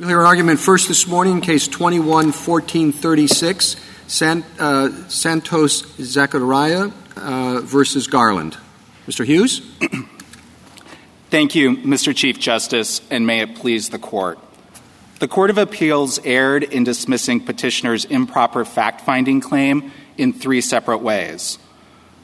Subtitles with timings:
[0.00, 8.56] We'll hear argument first this morning, case 21-1436, San, uh, Santos Zacaria uh, versus Garland.
[9.06, 9.26] Mr.
[9.26, 9.60] Hughes?
[11.28, 12.16] Thank you, Mr.
[12.16, 14.38] Chief Justice, and may it please the Court.
[15.18, 21.58] The Court of Appeals erred in dismissing petitioner's improper fact-finding claim in three separate ways.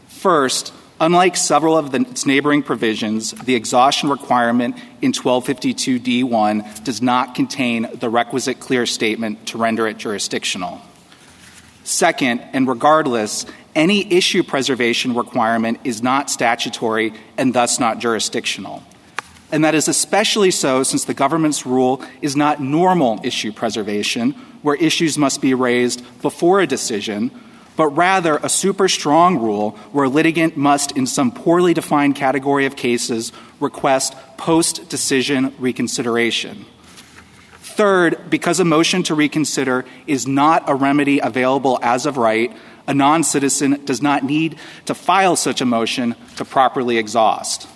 [0.08, 7.86] First, Unlike several of its neighboring provisions, the exhaustion requirement in 1252d1 does not contain
[7.94, 10.80] the requisite clear statement to render it jurisdictional.
[11.84, 18.82] Second, and regardless, any issue preservation requirement is not statutory and thus not jurisdictional.
[19.52, 24.32] And that is especially so since the government's rule is not normal issue preservation,
[24.62, 27.30] where issues must be raised before a decision,
[27.76, 32.66] but rather a super strong rule where a litigant must, in some poorly defined category
[32.66, 36.64] of cases, request post decision reconsideration.
[37.60, 42.94] Third, because a motion to reconsider is not a remedy available as of right, a
[42.94, 47.68] non citizen does not need to file such a motion to properly exhaust.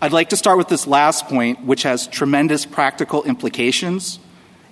[0.00, 4.18] I'd like to start with this last point, which has tremendous practical implications.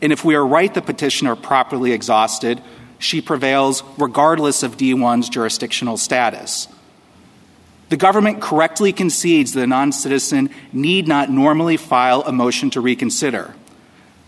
[0.02, 2.62] And if we are right, the petitioner properly exhausted,
[3.00, 6.68] she prevails regardless of D1's jurisdictional status.
[7.88, 12.80] The government correctly concedes that a non citizen need not normally file a motion to
[12.80, 13.54] reconsider.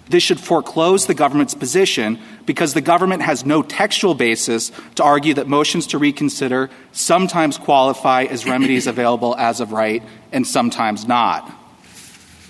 [0.09, 5.35] This should foreclose the government's position because the government has no textual basis to argue
[5.35, 11.51] that motions to reconsider sometimes qualify as remedies available as of right and sometimes not.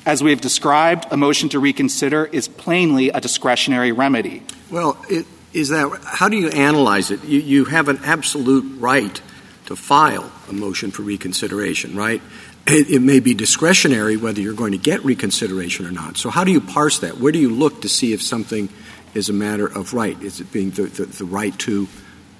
[0.06, 4.42] As we have described, a motion to reconsider is plainly a discretionary remedy.
[4.70, 7.24] Well, it, is that how do you analyze it?
[7.24, 9.20] You, you have an absolute right
[9.66, 12.22] to file a motion for reconsideration, right?
[12.66, 16.16] It, it, may be discretionary whether you're going to get reconsideration or not.
[16.16, 17.18] So how do you parse that?
[17.18, 18.68] Where do you look to see if something
[19.14, 20.20] is a matter of right?
[20.22, 21.88] Is it being the, the, the right to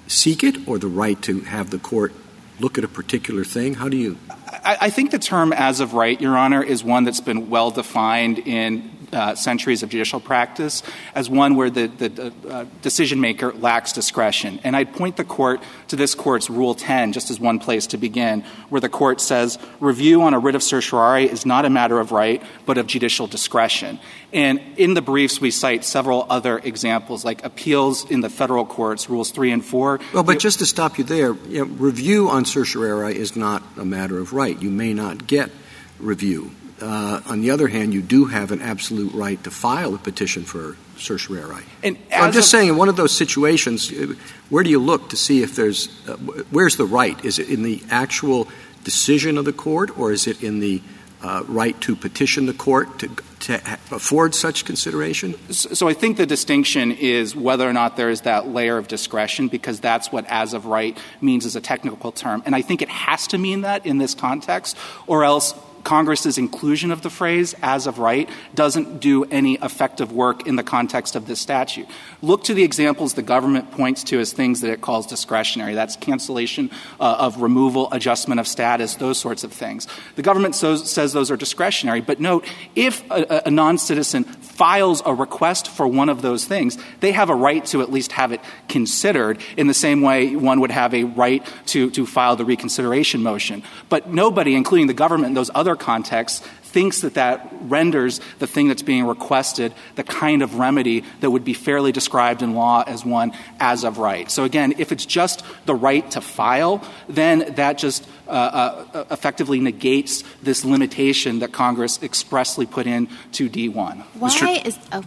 [0.07, 2.13] seek it or the right to have the court
[2.59, 3.73] look at a particular thing?
[3.73, 4.17] How do you?
[4.29, 7.71] I, I think the term as of right, Your Honor, is one that's been well
[7.71, 8.92] defined in
[9.35, 10.83] centuries of judicial practice
[11.15, 14.59] as one where the, uh, decision maker lacks discretion.
[14.63, 17.97] And I'd point the court to this court's Rule 10 just as one place to
[17.97, 21.99] begin, where the court says review on a writ of certiorari is not a matter
[21.99, 23.99] of right, but of judicial discretion.
[24.31, 29.09] And in the briefs, we cite several other examples, like appeals in the federal courts,
[29.09, 29.99] Rules 3 and 4.
[30.13, 34.33] Well, but just to stop you there, review on certiorari is not a matter of
[34.33, 34.59] right.
[34.59, 35.51] You may not get
[35.99, 36.51] review
[36.83, 40.43] uh, on the other hand, you do have an absolute right to file a petition
[40.43, 41.63] for certiorari.
[41.81, 44.13] And I'm just saying, in one of those situations, uh,
[44.49, 46.17] where do you look to see if there's uh,
[46.51, 47.23] where's the right?
[47.23, 48.47] Is it in the actual
[48.83, 50.81] decision of the court, or is it in the
[51.21, 53.07] uh, right to petition the court to,
[53.39, 53.53] to
[53.91, 55.35] afford such consideration?
[55.51, 59.47] So I think the distinction is whether or not there is that layer of discretion,
[59.47, 62.43] because that's what as of right means as a technical term.
[62.45, 64.75] And I think it has to mean that in this context,
[65.07, 70.47] or else Congress's inclusion of the phrase as of right doesn't do any effective work
[70.47, 71.87] in the context of this statute.
[72.21, 75.73] Look to the examples the government points to as things that it calls discretionary.
[75.73, 79.87] That's cancellation uh, of removal, adjustment of status, those sorts of things.
[80.15, 82.45] The government so, says those are discretionary, but note,
[82.75, 87.35] if a, a non-citizen files a request for one of those things, they have a
[87.35, 88.39] right to at least have it
[88.69, 93.21] considered in the same way one would have a right to, to file the reconsideration
[93.21, 93.63] motion.
[93.89, 98.47] But nobody, including the government in those other other contexts thinks that that renders the
[98.47, 102.83] thing that's being requested the kind of remedy that would be fairly described in law
[102.87, 104.31] as one as of right.
[104.31, 109.59] So again, if it's just the right to file, then that just uh, uh, effectively
[109.59, 114.01] negates this limitation that Congress expressly put in to D1.
[114.17, 115.03] Why is oh,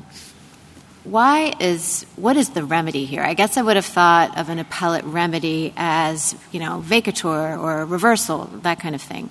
[1.03, 3.23] why is what is the remedy here?
[3.23, 7.85] I guess I would have thought of an appellate remedy as you know vacatur or
[7.85, 9.31] reversal, that kind of thing.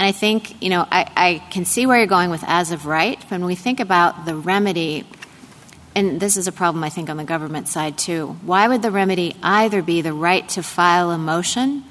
[0.00, 2.86] And I think, you know, I, I can see where you're going with as of
[2.86, 3.20] right.
[3.20, 5.04] But when we think about the remedy,
[5.94, 8.90] and this is a problem, I think, on the government side too, why would the
[8.90, 11.84] remedy either be the right to file a motion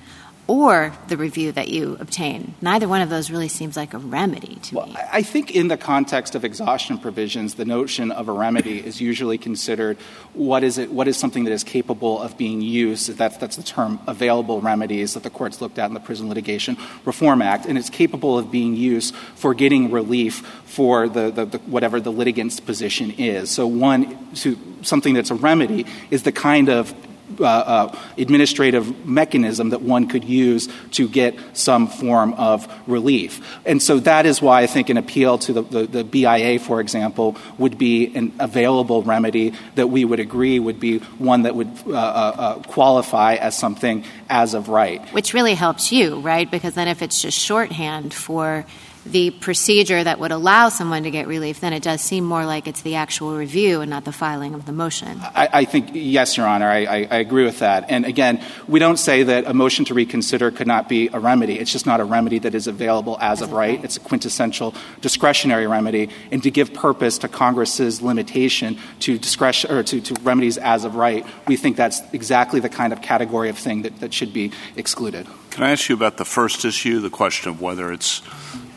[0.50, 2.56] or the review that you obtain.
[2.60, 4.96] Neither one of those really seems like a remedy to well, me.
[4.98, 9.38] I think in the context of exhaustion provisions, the notion of a remedy is usually
[9.38, 9.98] considered
[10.34, 13.16] what is it what is something that is capable of being used.
[13.16, 16.78] That's that's the term available remedies that the courts looked at in the Prison Litigation
[17.06, 21.58] Reform Act, and it's capable of being used for getting relief for the, the, the
[21.60, 23.52] whatever the litigant's position is.
[23.52, 26.92] So one to something that's a remedy is the kind of
[27.38, 33.60] administrative mechanism that one could use to get some form of relief.
[33.66, 37.78] And so that is why I think an appeal to the, BIA, for example, would
[37.78, 42.36] be an available remedy that we would agree would be one that would uh, uh,
[42.38, 45.02] uh, qualify as something as of right.
[45.14, 46.50] Which really helps you, right?
[46.50, 48.66] Because then if it's just shorthand for
[49.06, 52.68] the procedure that would allow someone to get relief, then it does seem more like
[52.68, 55.20] it's the actual review and not the filing of the motion.
[55.22, 57.86] I, I think, yes, Your Honor, I, I, I, agree with that.
[57.90, 61.58] And again, we don't say that a motion to reconsider could not be a remedy.
[61.58, 63.78] It's just not a remedy that is available as, as of right.
[63.78, 63.84] right.
[63.84, 66.10] It's a quintessential discretionary remedy.
[66.32, 70.96] And to give purpose to Congress's limitation to discretion or to, to remedies as of
[70.96, 74.52] right, we think that's exactly the kind of category of thing that, that should be
[74.76, 75.26] excluded.
[75.52, 78.22] Can I ask you about the first issue, the question of whether it's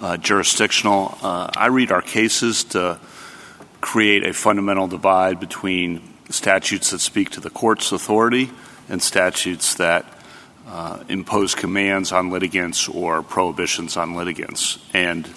[0.02, 1.16] uh, jurisdictional.
[1.22, 2.98] Uh, I read our cases to
[3.80, 8.50] create a fundamental divide between statutes that speak to the court's authority
[8.88, 10.04] and statutes that
[10.66, 14.78] uh, impose commands on litigants or prohibitions on litigants.
[14.92, 15.28] And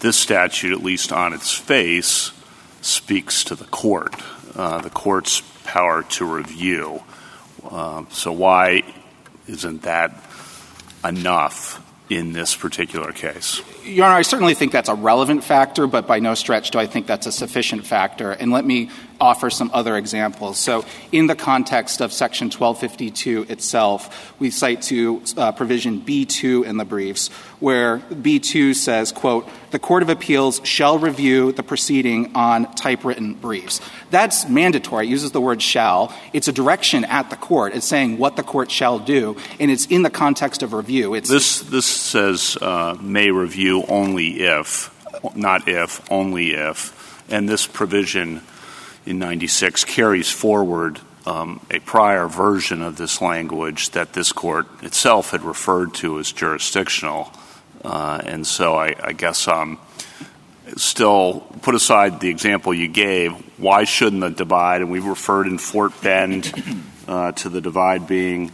[0.00, 2.32] this statute, at least on its face,
[2.82, 4.14] speaks to the court,
[4.54, 7.02] uh, the court's power to review.
[7.68, 8.82] Uh, so, why
[9.46, 10.12] isn't that
[11.04, 13.62] enough in this particular case?
[13.84, 16.86] Your Honor, I certainly think that's a relevant factor, but by no stretch do I
[16.86, 18.32] think that's a sufficient factor.
[18.32, 18.90] And let me
[19.20, 20.58] offer some other examples.
[20.58, 26.76] So, in the context of Section 1252 itself, we cite to uh, provision B2 in
[26.78, 27.28] the briefs,
[27.60, 33.80] where B2 says, quote, the Court of Appeals shall review the proceeding on typewritten briefs.
[34.10, 35.06] That's mandatory.
[35.06, 36.14] It uses the word shall.
[36.32, 37.74] It's a direction at the court.
[37.74, 41.14] It's saying what the court shall do, and it's in the context of review.
[41.14, 44.92] It's this, this says uh, may review only if,
[45.36, 46.96] not if, only if.
[47.30, 48.40] And this provision
[49.06, 55.30] in 96 carries forward um, a prior version of this language that this court itself
[55.30, 57.32] had referred to as jurisdictional.
[57.84, 59.78] Uh, and so I, I guess um,
[60.76, 65.58] still put aside the example you gave, why shouldn't the divide, and we referred in
[65.58, 66.52] Fort Bend
[67.08, 68.52] uh, to the divide being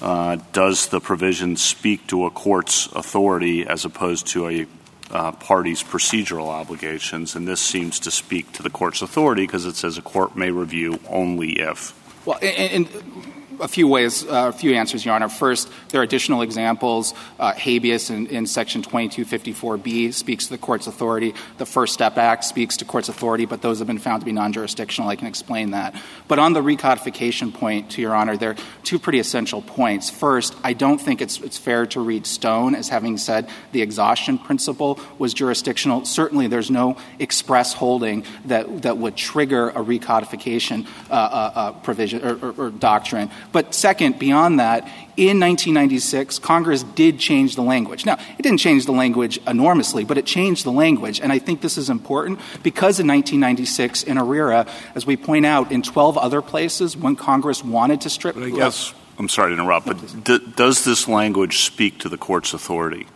[0.00, 4.66] uh, does the provision speak to a court's authority as opposed to a
[5.10, 9.76] uh, parties' procedural obligations, and this seems to speak to the court's authority because it
[9.76, 11.94] says a court may review only if.
[12.26, 15.28] Well, and, and a few ways, uh, a few answers, Your Honor.
[15.28, 17.14] First, there are additional examples.
[17.38, 21.34] Uh, habeas in, in Section 2254B speaks to the court's authority.
[21.58, 24.32] The First Step Act speaks to court's authority, but those have been found to be
[24.32, 25.08] non-jurisdictional.
[25.08, 25.94] I can explain that.
[26.28, 30.10] But on the recodification point, to Your Honor, there are two pretty essential points.
[30.10, 34.38] First, I don't think it's, it's fair to read Stone as having said the exhaustion
[34.38, 36.04] principle was jurisdictional.
[36.04, 42.24] Certainly, there's no express holding that, that would trigger a recodification uh, uh, uh provision
[42.24, 43.30] or, or, or doctrine.
[43.54, 44.82] But second, beyond that,
[45.16, 48.04] in 1996, Congress did change the language.
[48.04, 51.20] Now, it didn't change the language enormously, but it changed the language.
[51.20, 55.70] And I think this is important because in 1996, in IIRIRA, as we point out,
[55.70, 58.34] in 12 other places, when Congress wanted to strip.
[58.34, 62.18] But I guess, I'm sorry to interrupt, but d- does this language speak to the
[62.18, 63.06] court's authority?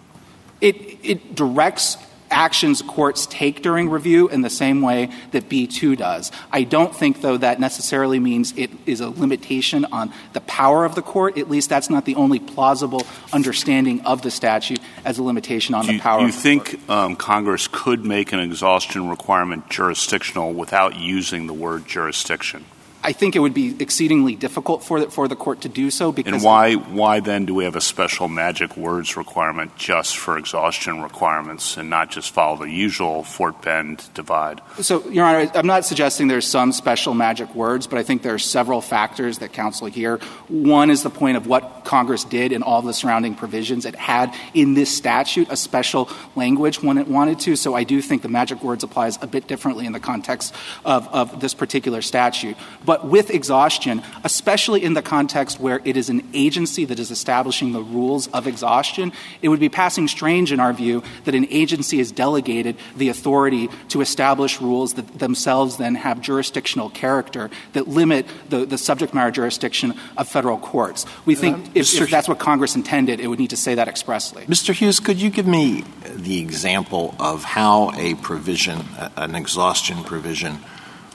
[0.61, 1.97] It, it directs
[2.31, 6.33] actions courts take during review in the same way that B2 does.
[6.53, 10.95] I don't think, though, that necessarily means it is a limitation on the power of
[10.95, 11.39] the court.
[11.39, 15.87] At least that's not the only plausible understanding of the statute as a limitation on
[15.87, 20.97] do the power you, you think um, Congress could make an exhaustion requirement jurisdictional without
[20.97, 22.65] using the word jurisdiction?
[23.03, 26.11] I think it would be exceedingly difficult for the, for the court to do so.
[26.11, 30.37] Because and why why then do we have a special magic words requirement just for
[30.37, 34.61] exhaustion requirements and not just follow the usual Fort Bend divide?
[34.81, 38.35] So, Your Honor, I'm not suggesting there's some special magic words, but I think there
[38.35, 40.19] are several factors that counsel here.
[40.49, 43.87] One is the point of what Congress did in all the surrounding provisions.
[43.87, 47.55] It had in this statute a special language when it wanted to.
[47.55, 50.53] So I do think the magic words applies a bit differently in the context
[50.85, 52.57] of, of this particular statute.
[52.89, 57.73] But with exhaustion, especially in the context where it is an agency that is establishing
[57.73, 61.99] the rules of exhaustion, it would be passing strange in our view that an agency
[61.99, 68.25] has delegated the authority to establish rules that themselves then have jurisdictional character that limit
[68.49, 71.05] the, the subject matter jurisdiction of federal courts.
[71.27, 73.89] We think uh, if, if that's what Congress intended, it would need to say that
[73.89, 74.47] expressly.
[74.47, 74.73] Mr.
[74.73, 78.81] Hughes, could you give me the example of how a provision,
[79.15, 80.61] an exhaustion provision,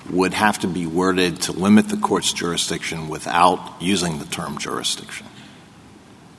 [0.10, 5.28] would have to be worded to limit the court's jurisdiction without using the term jurisdiction?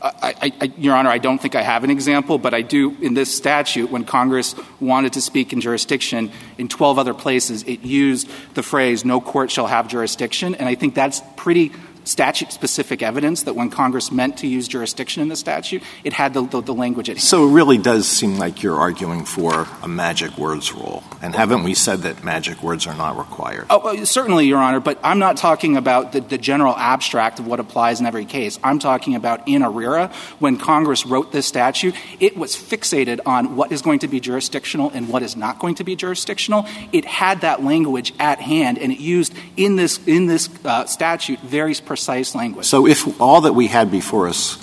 [0.05, 3.35] I, Your Honor, I don't think I have an example, but I do in this
[3.35, 8.63] statute, when Congress wanted to speak in jurisdiction in 12 other places, it used the
[8.63, 11.73] phrase, no court shall have jurisdiction, and I think that's pretty
[12.05, 16.43] statute-specific evidence that when Congress meant to use jurisdiction in the statute, it had the
[16.45, 17.23] the language at hand.
[17.23, 21.03] So it really does seem like you're arguing for a magic words rule.
[21.21, 23.67] And haven't we said that magic words are not required?
[23.71, 24.81] Oh, certainly, Your Honor.
[24.81, 28.59] But I'm not talking about the the general abstract of what applies in every case.
[28.63, 33.73] I'm talking about in IIRIRA, when Congress wrote this statute, it was fixated on what
[33.73, 36.67] is going to be jurisdictional and what is not going to be jurisdictional.
[36.93, 41.41] It had that language at hand, and it used in this in this uh, statute
[41.41, 42.67] very precise language.
[42.67, 44.59] So if all that we had before us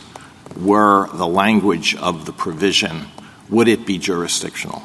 [0.59, 3.05] were the language of the provision,
[3.49, 4.83] would it be jurisdictional?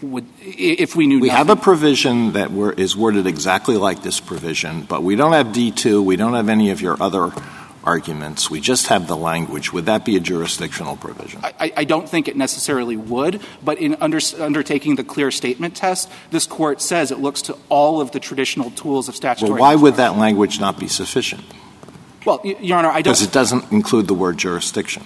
[0.00, 1.18] would If we knew.
[1.18, 5.52] We have a provision that is worded exactly like this provision, but we don't have
[5.52, 7.32] D-2, we don't have any of your other
[7.88, 8.50] arguments.
[8.50, 9.72] We just have the language.
[9.72, 11.40] Would that be a jurisdictional provision?
[11.42, 13.40] I don't think it necessarily would.
[13.64, 18.10] But in undertaking the clear statement test, this Court says it looks to all of
[18.12, 21.44] the traditional tools of statutory Well, why would that language not be sufficient?
[22.26, 25.04] Well, Your Honor, I don't Because it doesn't include the word jurisdiction.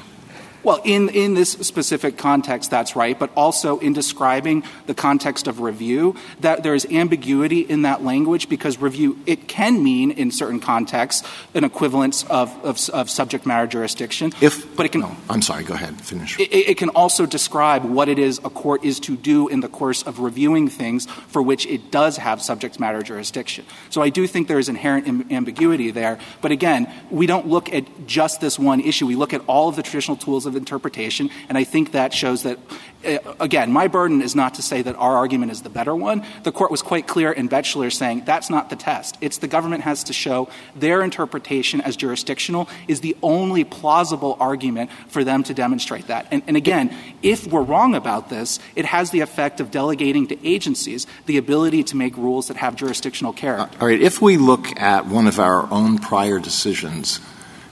[0.63, 3.19] Well, in this specific context, that's right.
[3.19, 8.49] But also in describing the context of review, that there is ambiguity in that language
[8.49, 14.33] because review, it can mean in certain contexts an equivalence of subject matter jurisdiction.
[14.41, 15.65] if But it can I'm sorry.
[15.65, 16.01] Go ahead.
[16.01, 16.37] Finish.
[16.39, 20.03] It can also describe what it is a court is to do in the course
[20.03, 23.65] of reviewing things for which it does have subject matter jurisdiction.
[23.91, 26.19] So I do think there is inherent ambiguity there.
[26.41, 29.07] But again, we don't look at just this one issue.
[29.07, 31.31] We look at all of the traditional tools of interpretation.
[31.49, 32.59] And I think that shows that,
[33.05, 36.25] uh, again, my burden is not to say that our argument is the better one.
[36.45, 39.19] The Court was quite clear in Boechler saying that's not the test.
[39.21, 44.91] It's the government has to show their interpretation as jurisdictional is the only plausible argument
[45.09, 46.27] for them to demonstrate that.
[46.31, 51.07] And again, if we're wrong about this, it has the effect of delegating to agencies
[51.27, 53.79] the ability to make rules that have jurisdictional character.
[53.81, 54.01] All right.
[54.01, 57.21] If we look at one of our own prior decisions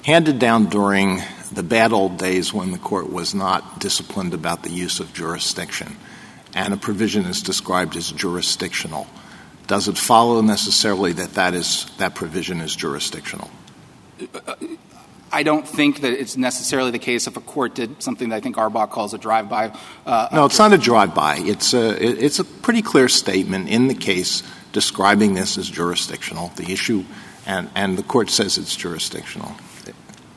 [0.05, 1.21] handed down during
[1.53, 5.97] the bad old days when the Court was not disciplined about the use of jurisdiction
[6.55, 9.07] and a provision is described as jurisdictional,
[9.67, 13.51] does it follow necessarily that that is that provision is jurisdictional?
[15.33, 18.41] I don't think that it's necessarily the case if a court did something that I
[18.41, 19.73] think Arbaugh calls a drive-by.
[20.05, 21.37] Uh, no, it's not a drive-by.
[21.39, 24.43] It's a it's a pretty clear statement in the case
[24.73, 27.05] describing this as jurisdictional, the issue,
[27.47, 29.53] and the Court says it's jurisdictional.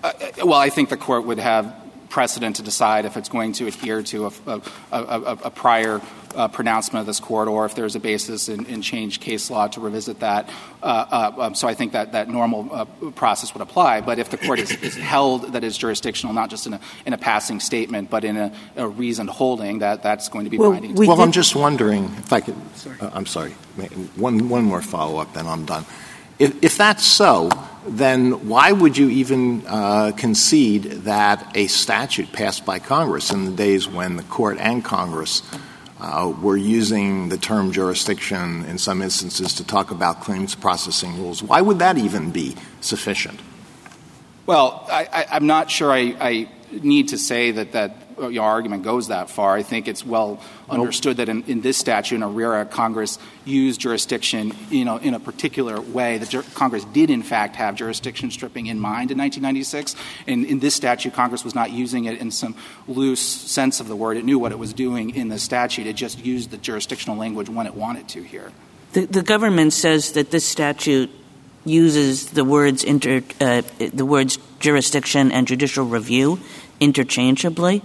[0.04, 1.74] Uh, uh, well, I think the Court would have
[2.10, 6.00] precedent to decide if it's going to adhere to a prior
[6.36, 9.80] uh, pronouncement of this Court or if there's a basis in changed case law to
[9.80, 10.48] revisit that.
[10.84, 14.02] Um, so I think that that normal process would apply.
[14.02, 18.12] But if the Court is held that it's jurisdictional, not just in a passing statement,
[18.12, 18.38] but in
[18.76, 20.94] a reasoned holding, that that's going to be binding.
[20.94, 22.56] Well, I'm just wondering if I could–
[23.02, 23.52] I'm sorry.
[24.18, 25.86] One more follow-up, then I'm done.
[26.40, 27.50] If that's so,
[27.88, 33.52] then why would you even uh, concede that a statute passed by Congress in the
[33.52, 35.42] days when the Court and Congress
[36.00, 41.42] uh, were using the term jurisdiction in some instances to talk about claims processing rules,
[41.42, 43.40] why would that even be sufficient?
[44.46, 49.56] Well, I'm not sure I need to say that your Uh, argument goes that far.
[49.56, 54.88] I think it's well understood that in this statute, in IIRIRA, Congress used jurisdiction in
[54.88, 56.18] a particular way.
[56.18, 59.96] That Congress did, in fact, have jurisdiction stripping in mind in 1996.
[60.28, 62.56] And in this statute, Congress was not using it in some
[62.88, 64.18] loose sense of the word.
[64.18, 65.88] It knew what it was doing in the statute.
[65.88, 68.52] It just used the jurisdictional language when it wanted to here.
[68.94, 71.10] The government says that this statute
[71.66, 76.40] uses the words "inter," uh, the words jurisdiction and judicial review
[76.80, 77.82] interchangeably.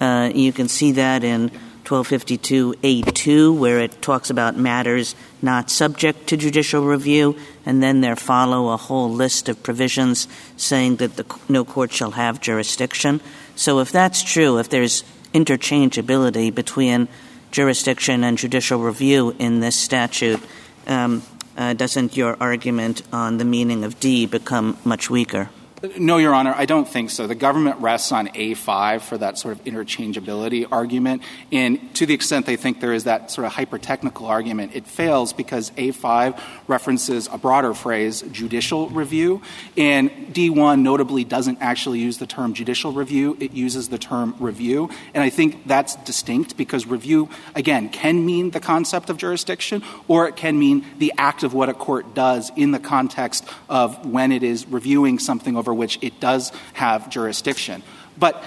[0.00, 1.50] Uh, you can see that in
[1.84, 8.70] 1252A2, where it talks about matters not subject to judicial review, and then there follow
[8.70, 10.26] a whole list of provisions
[10.56, 13.20] saying that no court shall have jurisdiction.
[13.54, 17.08] So if that's true, if there's interchangeability between
[17.52, 20.42] jurisdiction and judicial review in this statute,
[20.88, 21.22] um,
[21.56, 25.50] uh, doesn't your argument on the meaning of D become much weaker?
[25.98, 27.26] No, Your Honor, I don't think so.
[27.26, 31.22] The government rests on A5 for that sort of interchangeability argument.
[31.52, 35.32] And to the extent they think there is that sort of hyper-technical argument, it fails
[35.32, 39.42] because A5 references a broader phrase, judicial review.
[39.76, 43.36] And D1 notably doesn't actually use the term judicial review.
[43.40, 44.90] It uses the term review.
[45.14, 50.26] And I think that's distinct because review, again, can mean the concept of jurisdiction or
[50.28, 54.32] it can mean the act of what a court does in the context of when
[54.32, 57.82] it is reviewing something over which it does have jurisdiction.
[58.18, 58.42] But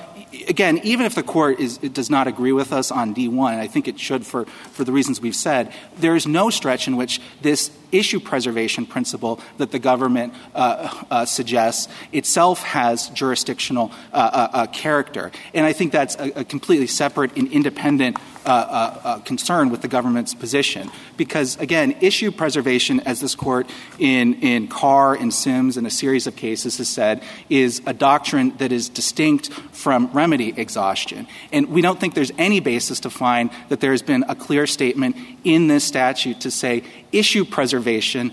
[0.47, 3.87] again, even if the court is, does not agree with us on D1, I think
[3.87, 7.71] it should for, for the reasons we've said, there is no stretch in which this
[7.91, 14.67] issue preservation principle that the government uh, uh, suggests itself has jurisdictional uh, uh, uh
[14.67, 15.31] character.
[15.53, 18.17] And I think that's a, a completely separate and independent
[18.49, 20.89] Uh, uh, uh, concern with the government's position.
[21.17, 26.25] Because, again, issue preservation, as this court in, in Carr and Sims and a series
[26.25, 31.27] of cases has said, is a doctrine that is distinct from remedy exhaustion.
[31.51, 34.65] And we don't think there's any basis to find that there has been a clear
[34.65, 38.31] statement in this statute to say issue preservation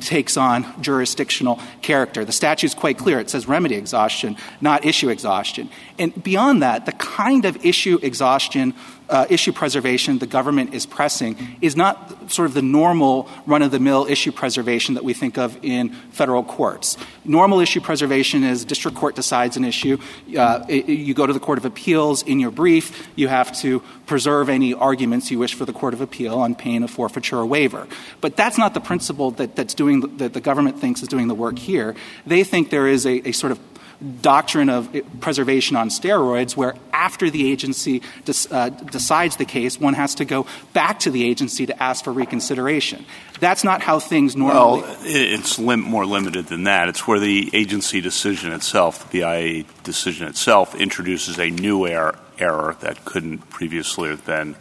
[0.00, 2.24] takes on jurisdictional character.
[2.24, 3.20] The statute is quite clear.
[3.20, 5.68] It says remedy exhaustion, not issue exhaustion.
[5.98, 8.74] And beyond that, the kind of issue exhaustion
[9.08, 13.70] uh, issue preservation the government is pressing is not sort of the normal run of
[13.70, 16.96] the mill issue preservation that we think of in federal courts.
[17.24, 19.98] Normal issue preservation is district court decides an issue,
[20.38, 23.80] uh, it, you go to the Court of Appeals in your brief, you have to
[24.06, 27.46] preserve any arguments you wish for the Court of Appeal on pain of forfeiture or
[27.46, 27.86] waiver.
[28.20, 31.34] But that's not the principle that, that's doing, that the government thinks is doing the
[31.34, 31.94] work here.
[32.26, 33.73] They think there is a, a sort of
[34.20, 38.02] doctrine of preservation on steroids, where after the agency
[38.50, 42.12] uh, decides the case, one has to go back to the agency to ask for
[42.12, 43.04] reconsideration.
[43.40, 44.82] That's not how things normally.
[44.82, 46.88] Well, it's more limited than that.
[46.88, 52.76] It's where the agency decision itself, the BIA decision itself, introduces a new er- error
[52.80, 54.56] that couldn't previously have been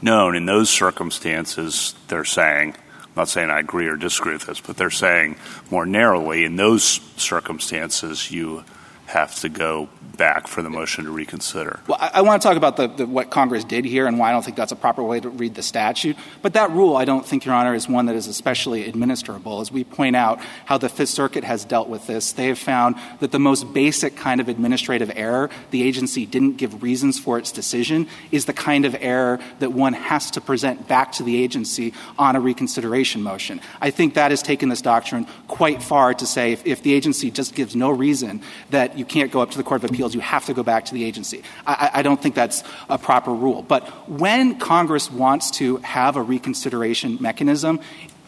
[0.00, 0.36] known.
[0.36, 2.76] In those circumstances, they're saying
[3.14, 5.36] I'm not saying I agree or disagree with this, but they're saying
[5.70, 8.64] more narrowly in those circumstances you
[9.06, 11.80] have to go back for the motion to reconsider.
[11.86, 14.28] Well, I, I want to talk about the, the, what Congress did here and why
[14.28, 16.16] I don't think that's a proper way to read the statute.
[16.40, 19.60] But that rule, I don't think, Your Honor, is one that is especially administrable.
[19.60, 22.96] As we point out how the Fifth Circuit has dealt with this, they have found
[23.20, 27.50] that the most basic kind of administrative error, the agency didn't give reasons for its
[27.50, 31.92] decision, is the kind of error that one has to present back to the agency
[32.18, 33.60] on a reconsideration motion.
[33.80, 37.30] I think that has taken this doctrine quite far to say if, if the agency
[37.30, 40.20] just gives no reason that you can't go up to the Court of Appeals you
[40.20, 41.42] have to go back to the agency.
[41.66, 43.62] I don't think that's a proper rule.
[43.62, 47.80] But when Congress wants to have a reconsideration mechanism,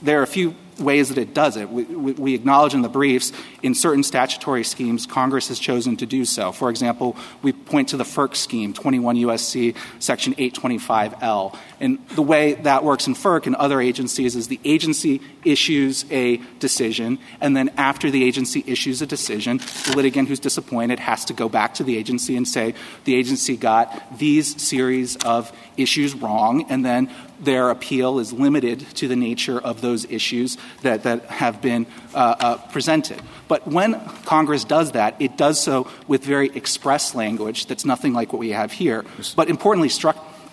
[0.03, 1.71] there are a few ways that it does it.
[1.71, 6.53] We, acknowledge in the briefs in certain statutory schemes, Congress has chosen to do so.
[6.53, 9.75] For example, we point to the FERC scheme, 21 U.S.C.
[9.99, 11.57] Section 825L.
[11.81, 16.39] And the way that works in FERC and other agencies is the agency issues a
[16.59, 21.33] decision, and then after the agency issues a decision, the litigant who's disappointed has to
[21.33, 26.67] go back to the agency and say, the agency got these series of issues wrong,
[26.69, 31.87] and then their appeal is limited to the nature of those issues that, have been
[32.15, 33.21] uh, uh, presented.
[33.49, 38.33] But when Congress does that, it does so with very express language that's nothing like
[38.33, 39.05] what we have here.
[39.37, 39.91] But importantly,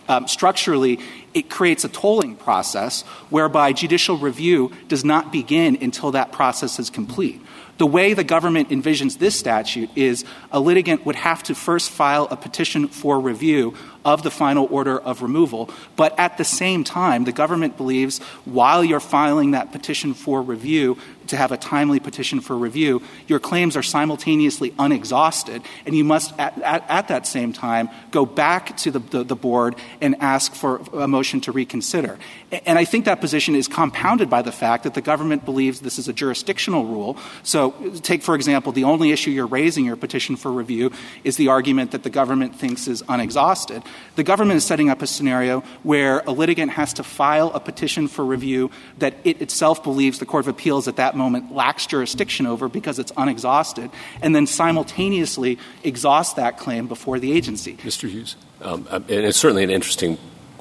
[0.07, 0.99] um, structurally,
[1.33, 6.89] it creates a tolling process whereby judicial review does not begin until that process is
[6.89, 7.41] complete.
[7.83, 12.29] The way the government envisions this statute is a litigant would have to first file
[12.31, 15.69] a petition for review of the final order of removal.
[15.97, 20.97] But at the same time, the government believes while you're filing that petition for review,
[21.27, 26.37] to have a timely petition for review, your claims are simultaneously unexhausted, and you must,
[26.39, 30.53] at, at, at that same time, go back to the, the, the, board and ask
[30.53, 32.17] for a motion to reconsider.
[32.65, 35.99] And I think that position is compounded by the fact that the government believes this
[35.99, 37.17] is a jurisdictional rule.
[37.41, 37.71] So,
[38.03, 40.91] take, for example, the only issue you're raising your petition for review
[41.23, 43.83] is the argument that the government thinks is unexhausted.
[44.15, 48.07] The government is setting up a scenario where a litigant has to file a petition
[48.07, 51.85] for review that it itself believes the Court of Appeals at that that moment lacks
[51.85, 53.89] jurisdiction over because it's unexhausted,
[54.21, 57.73] and then simultaneously exhaust that claim before the agency.
[57.77, 58.09] Mr.
[58.09, 58.35] Hughes?
[58.61, 60.17] Um, uh, and it's certainly an interesting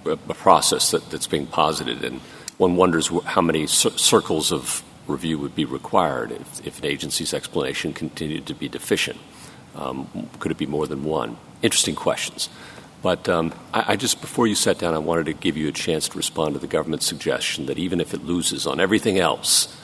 [0.06, 2.20] uh, process that, that's being posited, and
[2.58, 7.92] one wonders how many circles of review would be required if, if an agency's explanation
[7.92, 9.18] continued to be deficient.
[9.74, 11.38] Um, could it be more than one?
[11.62, 12.50] Interesting questions.
[13.02, 15.72] But um, I, I, just, before you sat down, I wanted to give you a
[15.72, 19.76] chance to respond to the government's suggestion that even if it loses on everything else,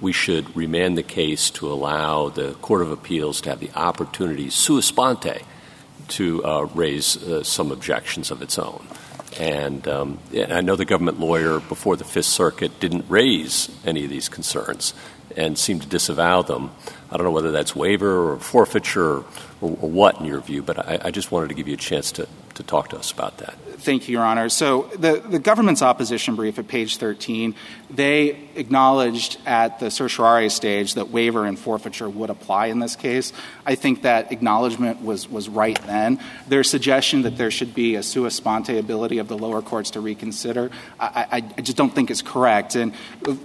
[0.00, 4.50] we should remand the case to allow the Court of Appeals to have the opportunity,
[4.50, 5.42] sua sponte,
[6.08, 8.86] to uh, raise uh, some objections of its own.
[9.38, 14.10] And, um, I know the government lawyer before the Fifth Circuit didn't raise any of
[14.10, 14.94] these concerns
[15.36, 16.70] and seemed to disavow them.
[17.10, 19.24] I don't know whether that's waiver or forfeiture or,
[19.60, 21.78] or, or what in your view, but I, I, just wanted to give you a
[21.78, 23.56] chance to, to talk to us about that.
[23.76, 24.48] Thank you, Your Honor.
[24.48, 27.54] So the, the government's opposition brief at page 13,
[27.90, 33.32] they acknowledged at the certiorari stage that waiver and forfeiture would apply in this case.
[33.66, 36.20] I think that acknowledgement was, was right then.
[36.48, 40.00] Their suggestion that there should be a sua sponte ability of the lower courts to
[40.00, 42.76] reconsider, I, I, I just don't think is correct.
[42.76, 42.94] And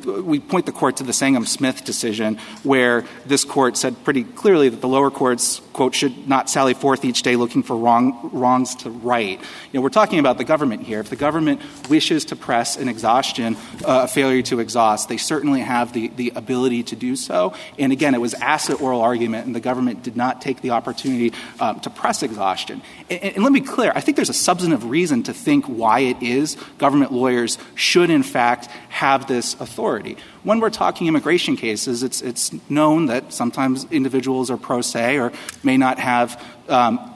[0.05, 4.81] we point the court to the Sineneng-Smith decision where this court said pretty clearly that
[4.81, 8.89] the lower courts, quote, should not sally forth each day looking for wrong, wrongs to
[8.89, 9.39] right.
[9.39, 10.99] You know, we're talking about the government here.
[10.99, 13.55] If the government wishes to press an exhaustion,
[13.85, 17.53] uh, a failure to exhaust, they certainly have the, the ability to do so.
[17.77, 20.71] And again, it was asked at oral argument, and the government did not take the
[20.71, 22.81] opportunity um, to press exhaustion.
[23.09, 25.99] And, and let me be clear, I think there's a substantive reason to think why
[26.01, 30.17] it is government lawyers should, in fact, have this authority.
[30.43, 35.31] When we're talking immigration cases, it's, it's known that sometimes individuals are pro se or
[35.63, 37.13] may not have um,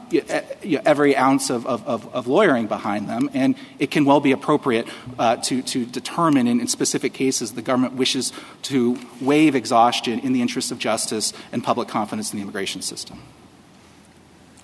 [0.86, 4.88] every ounce of, of, of, lawyering behind them, and it can well be appropriate
[5.19, 8.32] uh, to, to determine in, in, specific cases the government wishes
[8.63, 13.21] to waive exhaustion in the interest of justice and public confidence in the immigration system.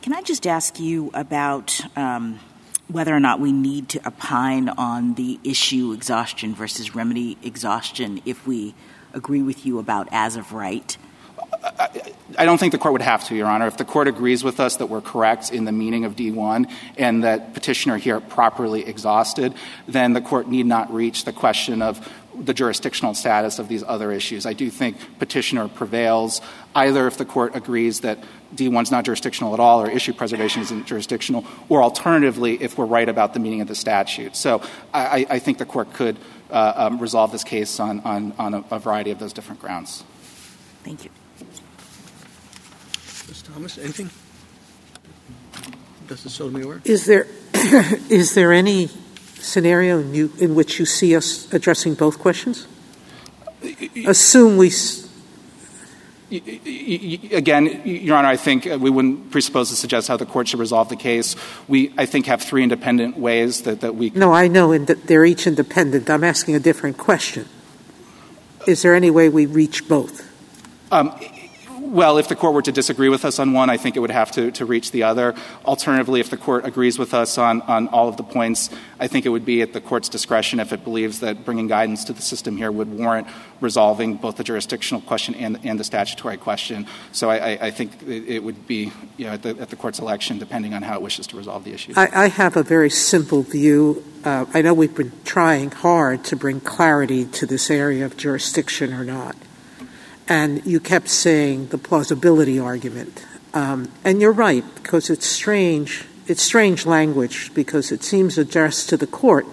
[0.01, 2.39] Can I just ask you about um,
[2.88, 8.47] whether or not we need to opine on the issue exhaustion versus remedy exhaustion if
[8.47, 8.73] we
[9.13, 10.97] agree with you about as of right?
[12.38, 13.67] I don't think the court would have to, Your Honor.
[13.67, 17.23] If the court agrees with us that we're correct in the meaning of D1 and
[17.23, 19.53] that petitioner here properly exhausted,
[19.88, 22.08] then the court need not reach the question of
[22.39, 24.45] the jurisdictional status of these other issues.
[24.45, 26.41] I do think petitioner prevails
[26.73, 28.19] either if the court agrees that
[28.55, 32.86] D1 is not jurisdictional at all or issue preservation isn't jurisdictional, or alternatively if we're
[32.86, 34.36] right about the meaning of the statute.
[34.36, 34.62] So
[34.93, 36.17] I, think the court could
[36.49, 38.34] uh, um, resolve this case on,
[38.71, 40.03] a variety of those different grounds.
[40.84, 41.12] Thank you.
[43.59, 43.75] Ms.
[43.75, 44.09] Thomas, anything?
[46.07, 46.81] Justice Sotomayor?
[46.85, 47.27] Is there,
[48.09, 48.87] is there any
[49.39, 52.67] scenario in, you, in which you see us addressing both questions?
[54.05, 54.67] Assume we.
[54.67, 55.07] S-
[56.31, 60.87] Again, Your Honor, I think we wouldn't presuppose to suggest how the court should resolve
[60.87, 61.35] the case.
[61.67, 64.11] We, I think, have three independent ways that, that we.
[64.11, 66.07] No, I know, and they're each independent.
[66.07, 67.47] I'm asking a different question.
[68.67, 70.23] Is there any way we reach both?
[70.91, 71.19] Um,
[71.89, 74.12] well, if the court were to disagree with us on one, I think it would
[74.12, 75.34] have to, to reach the other.
[75.65, 79.25] Alternatively, if the court agrees with us on, on all of the points, I think
[79.25, 82.21] it would be at the court's discretion if it believes that bringing guidance to the
[82.21, 83.28] system here would warrant
[83.60, 86.86] resolving both the jurisdictional question and, and the statutory question.
[87.12, 90.38] So I, I think it would be you know, at, the, at the court's election,
[90.38, 91.93] depending on how it wishes to resolve the issue.
[91.95, 94.04] I, I have a very simple view.
[94.23, 98.93] Uh, I know we've been trying hard to bring clarity to this area of jurisdiction
[98.93, 99.36] or not
[100.29, 103.25] and you kept saying the plausibility argument.
[103.53, 106.05] Um, and you're right, because it's strange.
[106.27, 109.47] It's strange language because it seems addressed to the court,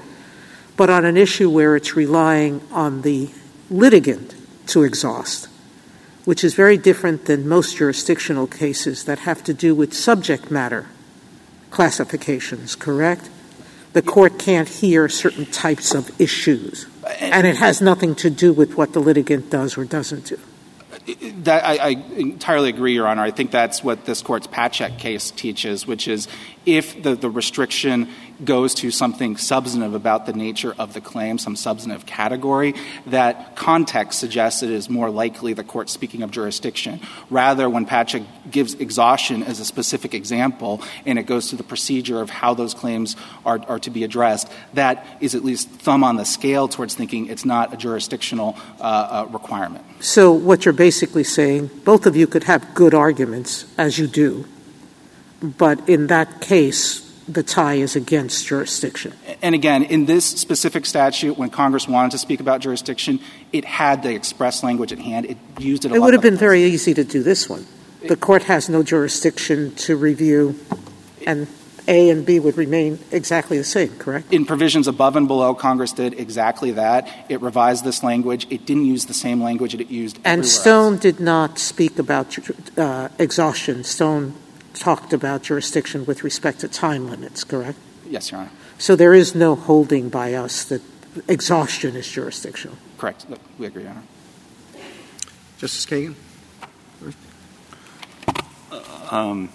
[0.76, 3.30] but on an issue where it's relying on the
[3.70, 4.34] litigant
[4.66, 5.48] to exhaust,
[6.26, 10.86] which is very different than most jurisdictional cases that have to do with subject matter
[11.70, 13.30] classifications, correct?
[13.92, 16.86] The court can't hear certain types of issues,
[17.18, 20.38] and it has nothing to do with what the litigant does or doesn't do.
[21.44, 23.22] That, I, I, entirely agree, Your Honor.
[23.22, 26.26] I think that's what this court's Patchak case teaches, which is
[26.64, 28.08] if the, the restriction
[28.44, 32.74] goes to something substantive about the nature of the claim, some substantive category,
[33.06, 37.00] that context suggests it is more likely the court speaking of jurisdiction.
[37.30, 42.20] Rather, when Patchak gives exhaustion as a specific example and it goes to the procedure
[42.20, 46.16] of how those claims are, are to be addressed, that is at least thumb on
[46.16, 49.84] the scale towards thinking it's not a jurisdictional uh, uh, requirement.
[50.00, 54.46] So, what you're basically saying, both of you could have good arguments, as you do,
[55.40, 59.12] but in that case, the tie is against jurisdiction.
[59.42, 63.20] And again, in this specific statute, when Congress wanted to speak about jurisdiction,
[63.52, 65.26] it had the express language at hand.
[65.26, 65.92] It used it.
[65.92, 67.66] it would have been very easy to do this one.
[68.06, 70.58] The court has no jurisdiction to review,
[71.26, 71.48] and
[71.88, 74.32] A and B would remain exactly the same, correct?
[74.32, 77.08] In provisions above and below, Congress did exactly that.
[77.28, 78.46] It revised this language.
[78.48, 80.20] It didn't use the same language that it used.
[80.24, 81.02] And Stone else.
[81.02, 82.38] did not speak about
[82.78, 83.82] uh, exhaustion.
[83.82, 84.34] Stone
[84.78, 87.78] talked about jurisdiction with respect to time limits, correct?
[88.08, 88.50] Yes, Your Honor.
[88.78, 90.82] So there is no holding by us that
[91.28, 92.76] exhaustion is jurisdictional.
[92.98, 93.26] Correct.
[93.58, 94.02] We agree, Your Honor.
[95.58, 96.14] Justice Kagan?
[99.10, 99.50] Um,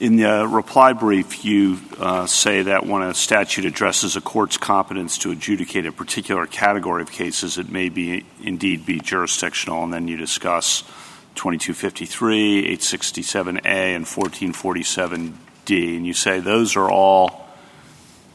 [0.00, 5.16] in the reply brief, you uh, say that when a statute addresses a court's competence
[5.18, 10.08] to adjudicate a particular category of cases, it may be indeed be jurisdictional, and then
[10.08, 10.82] you discuss
[11.34, 17.46] 2253, 867A, and 1447 D, and you say those are all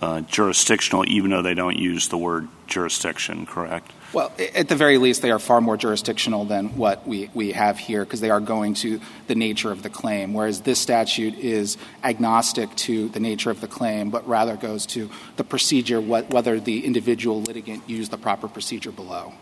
[0.02, 3.92] uh, jurisdictional, even though they don't use the word jurisdiction, correct?
[4.14, 7.78] Well, at the very least, they are far more jurisdictional than what we, we have
[7.78, 11.78] here because they are going to the nature of the claim, whereas this statute is
[12.04, 16.86] agnostic to the nature of the claim, but rather goes to the procedure, whether the
[16.86, 19.34] individual litigant used the proper procedure below.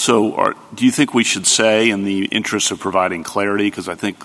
[0.00, 3.96] So do you think we should say, in the interest of providing clarity, because I
[3.96, 4.16] think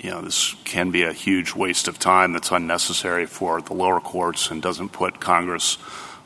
[0.00, 4.00] you know, this can be a huge waste of time that's unnecessary for the lower
[4.00, 5.76] courts and doesn't put Congress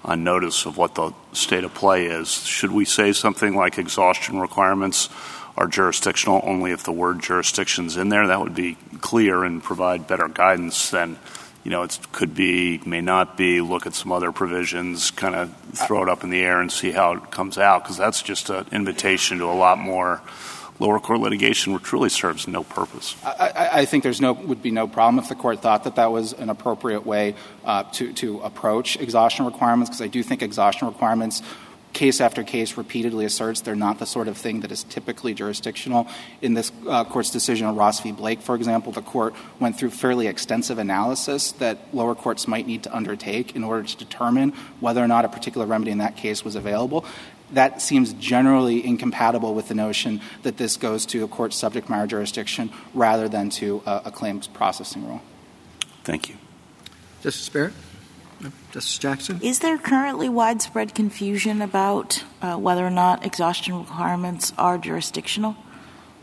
[0.05, 2.29] on notice of what the state of play is.
[2.29, 5.09] Should we say something like exhaustion requirements
[5.57, 8.29] are jurisdictional only if the word jurisdiction's in there?
[8.29, 11.19] That would be clear and provide better guidance than,
[11.65, 15.55] you know, it could be, may not be, look at some other provisions, kind of
[15.75, 18.51] throw it up in the air and see how it comes out, because that's just
[18.51, 20.21] an invitation to a lot more
[20.79, 23.15] lower court litigation which really serves no purpose.
[23.25, 26.11] I, I, think there's no would be no problem if the court thought that that
[26.11, 30.89] was an appropriate way uh, to to approach exhaustion requirements because I do think exhaustion
[30.89, 31.43] requirements
[31.93, 36.07] case after case repeatedly asserts they're not the sort of thing that is typically jurisdictional.
[36.41, 38.13] In this uh, court's decision on Ross v.
[38.13, 42.83] Blake, for example, the court went through fairly extensive analysis that lower courts might need
[42.85, 46.45] to undertake in order to determine whether or not a particular remedy in that case
[46.45, 47.05] was available
[47.53, 52.07] that seems generally incompatible with the notion that this goes to a court's subject matter
[52.07, 55.21] jurisdiction rather than to a, a claims processing rule.
[56.03, 56.37] Thank you.
[57.23, 57.75] Justice Barrett?
[58.73, 59.41] Justice Jackson?
[59.43, 65.57] Is there currently widespread confusion about uh, whether or not exhaustion requirements are jurisdictional?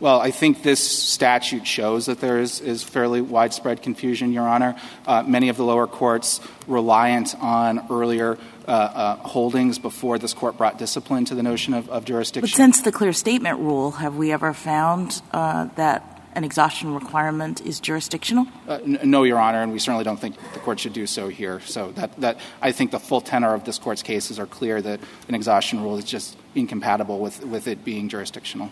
[0.00, 4.74] Well, I think this statute shows that there is, is fairly widespread confusion, Your Honor.
[5.06, 10.56] Uh, many of the lower courts reliant on earlier uh, uh, holdings before this court
[10.56, 12.40] brought discipline to the notion of, of jurisdiction.
[12.40, 17.60] But since the clear statement rule, have we ever found uh, that an exhaustion requirement
[17.62, 18.46] is jurisdictional?
[18.68, 21.28] Uh, n- no, Your Honor, and we certainly don't think the court should do so
[21.28, 21.60] here.
[21.60, 25.00] So that, that I think the full tenor of this court's cases are clear that
[25.28, 28.70] an exhaustion rule is just incompatible with, with it being jurisdictional.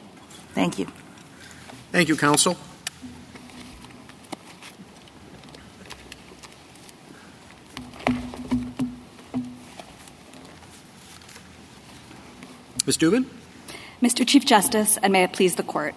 [0.54, 0.86] Thank you.
[1.90, 2.56] Thank you, counsel.
[12.86, 12.96] Ms.
[12.96, 13.26] Dubin?
[14.00, 14.26] Mr.
[14.26, 15.94] Chief Justice, and may it please the Court.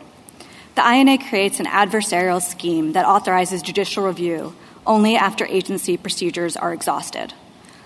[0.75, 4.55] The INA creates an adversarial scheme that authorizes judicial review
[4.87, 7.33] only after agency procedures are exhausted.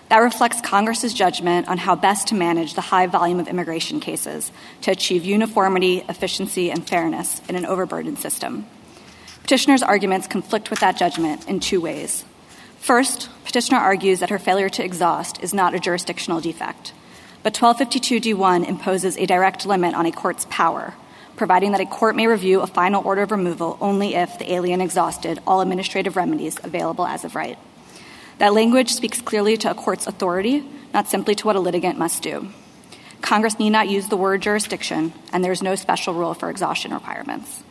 [0.10, 4.52] That reflects Congress's judgment on how best to manage the high volume of immigration cases
[4.82, 8.68] to achieve uniformity, efficiency, and fairness in an overburdened system.
[9.42, 12.24] Petitioner's arguments conflict with that judgment in two ways.
[12.80, 16.94] First, petitioner argues that her failure to exhaust is not a jurisdictional defect,
[17.42, 20.94] but 1252d1 imposes a direct limit on a court's power,
[21.36, 24.82] providing that a court may review a final order of removal only if the alien
[24.82, 27.58] exhausted all administrative remedies available as of right.
[28.38, 32.24] That language speaks clearly to a court's authority, not simply to what a litigant must
[32.24, 32.50] do.
[33.22, 36.94] Congress need not use the word jurisdiction, and there is no special rule for exhaustion
[36.94, 37.64] requirements.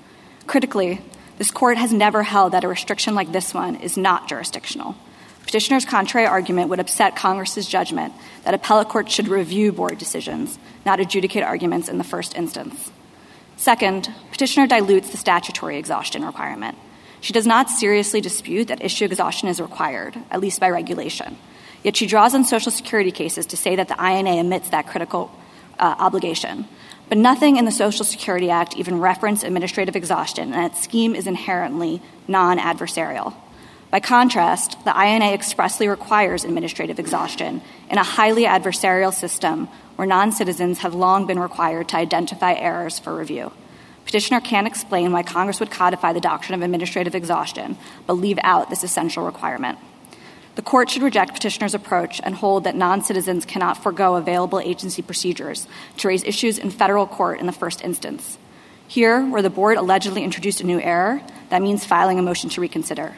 [0.46, 1.00] Critically,
[1.38, 4.96] this court has never held that a restriction like this one is not jurisdictional.
[5.42, 11.00] Petitioner's contrary argument would upset Congress's judgment that appellate courts should review board decisions, not
[11.00, 12.90] adjudicate arguments in the first instance.
[13.56, 16.76] Second, petitioner dilutes the statutory exhaustion requirement.
[17.20, 21.38] She does not seriously dispute that issue exhaustion is required, at least by regulation.
[21.82, 25.30] Yet she draws on Social Security cases to say that the INA omits that critical
[25.78, 26.66] uh, obligation.
[27.08, 31.26] But nothing in the Social Security Act even references administrative exhaustion, and its scheme is
[31.26, 33.34] inherently non adversarial.
[33.94, 40.32] By contrast, the INA expressly requires administrative exhaustion in a highly adversarial system where non
[40.32, 43.52] citizens have long been required to identify errors for review.
[44.04, 47.78] Petitioner can't explain why Congress would codify the doctrine of administrative exhaustion,
[48.08, 49.78] but leave out this essential requirement.
[50.56, 55.02] The court should reject petitioner's approach and hold that non citizens cannot forego available agency
[55.02, 58.38] procedures to raise issues in federal court in the first instance.
[58.88, 62.60] Here, where the board allegedly introduced a new error, that means filing a motion to
[62.60, 63.14] reconsider.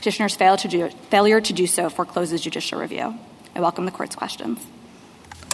[0.00, 3.14] Petitioner's fail to do, failure to do so forecloses judicial review.
[3.54, 4.58] I welcome the court's questions.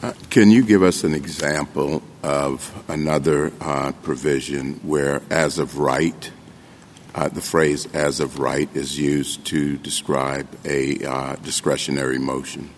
[0.00, 6.30] Uh, can you give us an example of another uh, provision where, as of right,
[7.16, 12.70] uh, the phrase as of right is used to describe a uh, discretionary motion?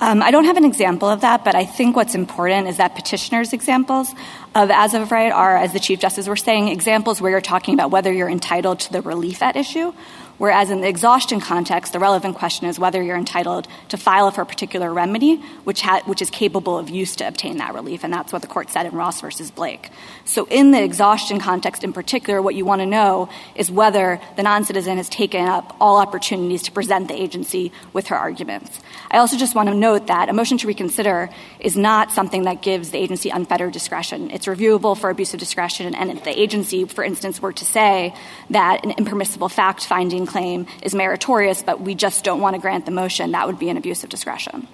[0.00, 2.96] Um, I don't have an example of that, but I think what's important is that
[2.96, 4.12] petitioners' examples
[4.54, 7.74] of as of right are, as the Chief Justice was saying, examples where you're talking
[7.74, 9.92] about whether you're entitled to the relief at issue,
[10.38, 14.42] Whereas in the exhaustion context, the relevant question is whether you're entitled to file for
[14.42, 18.04] a particular remedy, which, ha- which is capable of use to obtain that relief.
[18.04, 19.90] And that's what the court said in Ross versus Blake.
[20.24, 24.44] So in the exhaustion context in particular, what you want to know is whether the
[24.44, 28.80] non-citizen has taken up all opportunities to present the agency with her arguments.
[29.10, 32.62] I also just want to note that a motion to reconsider is not something that
[32.62, 34.30] gives the agency unfettered discretion.
[34.30, 38.14] It's reviewable for abuse of discretion, and if the agency, for instance, were to say
[38.50, 42.92] that an impermissible fact-finding claim is meritorious, but we just don't want to grant the
[42.92, 44.68] motion, that would be an abuse of discretion.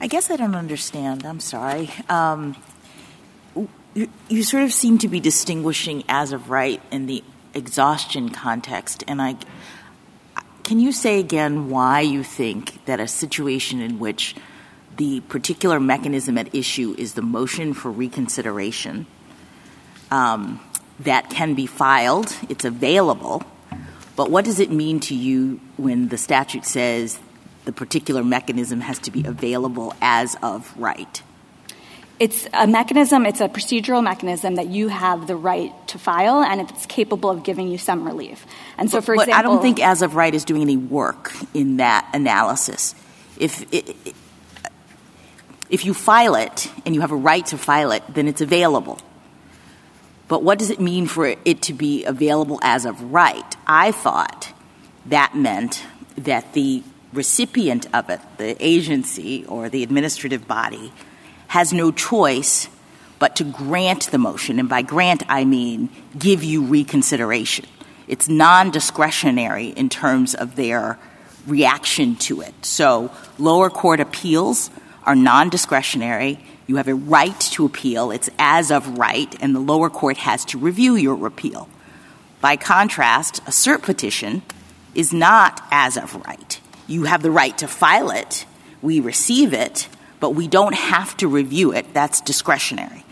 [0.00, 1.24] I guess I don't understand.
[1.24, 1.90] I'm sorry.
[2.08, 2.56] Um,
[3.94, 7.22] you, you sort of seem to be distinguishing as of right in the
[7.54, 9.36] exhaustion context, and I
[10.64, 14.34] can you say again why you think that a situation in which
[14.96, 19.06] the particular mechanism at issue is the motion for reconsideration
[20.10, 20.60] um,
[21.00, 23.42] that can be filed, it's available,
[24.16, 27.18] but what does it mean to you when the statute says
[27.64, 31.22] the particular mechanism has to be available as of right?
[32.18, 36.60] It's a mechanism, it's a procedural mechanism that you have the right to file and
[36.60, 38.46] it's capable of giving you some relief.
[38.78, 39.34] And so, but, for example.
[39.34, 42.94] I don't think as of right is doing any work in that analysis.
[43.38, 43.64] If,
[45.68, 49.00] if you file it and you have a right to file it, then it's available.
[50.32, 53.54] But what does it mean for it to be available as of right?
[53.66, 54.50] I thought
[55.04, 55.84] that meant
[56.16, 60.90] that the recipient of it, the agency or the administrative body,
[61.48, 62.70] has no choice
[63.18, 64.58] but to grant the motion.
[64.58, 67.66] And by grant, I mean give you reconsideration.
[68.08, 70.98] It's non discretionary in terms of their
[71.46, 72.54] reaction to it.
[72.64, 74.70] So, lower court appeals
[75.04, 76.42] are non discretionary.
[76.72, 78.10] You have a right to appeal.
[78.12, 81.68] It's as of right, and the lower court has to review your appeal.
[82.40, 84.40] By contrast, a cert petition
[84.94, 86.58] is not as of right.
[86.86, 88.46] You have the right to file it,
[88.80, 89.86] we receive it,
[90.18, 91.92] but we don't have to review it.
[91.92, 93.04] That's discretionary.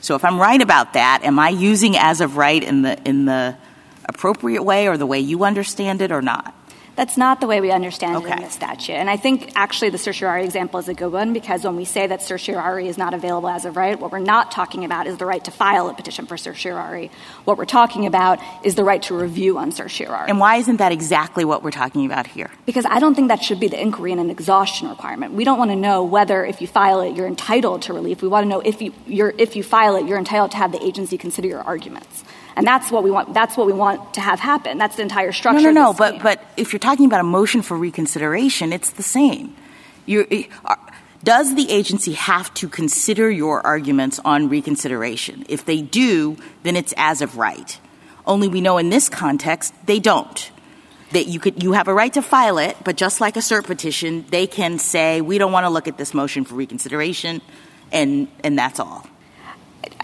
[0.00, 3.26] So if I'm right about that, am I using as of right in the in
[3.26, 3.58] the
[4.06, 6.54] appropriate way or the way you understand it or not?
[6.94, 8.32] That's not the way we understand okay.
[8.32, 8.92] it in the statute.
[8.92, 12.06] And I think actually the certiorari example is a good one because when we say
[12.06, 15.24] that certiorari is not available as of right, what we're not talking about is the
[15.24, 17.10] right to file a petition for certiorari.
[17.44, 20.28] What we're talking about is the right to review on certiorari.
[20.28, 22.50] And why isn't that exactly what we're talking about here?
[22.66, 25.32] Because I don't think that should be the inquiry in an exhaustion requirement.
[25.32, 28.20] We don't want to know whether if you file it you're entitled to relief.
[28.20, 30.84] We want to know if you if you file it you're entitled to have the
[30.84, 32.24] agency consider your arguments.
[32.56, 33.32] And that's what we want.
[33.32, 34.78] That's what we want to have happen.
[34.78, 35.60] That's the entire structure.
[35.60, 35.92] No, no, no.
[35.94, 39.56] But but if you're talking about a motion for reconsideration, it's the same.
[41.24, 45.46] Does the agency have to consider your arguments on reconsideration?
[45.48, 47.78] If they do, then it's as of right.
[48.26, 50.50] Only we know in this context they don't.
[51.12, 53.64] That you could you have a right to file it, but just like a cert
[53.64, 57.42] petition, they can say we don't want to look at this motion for reconsideration,
[57.92, 59.06] and and that's all.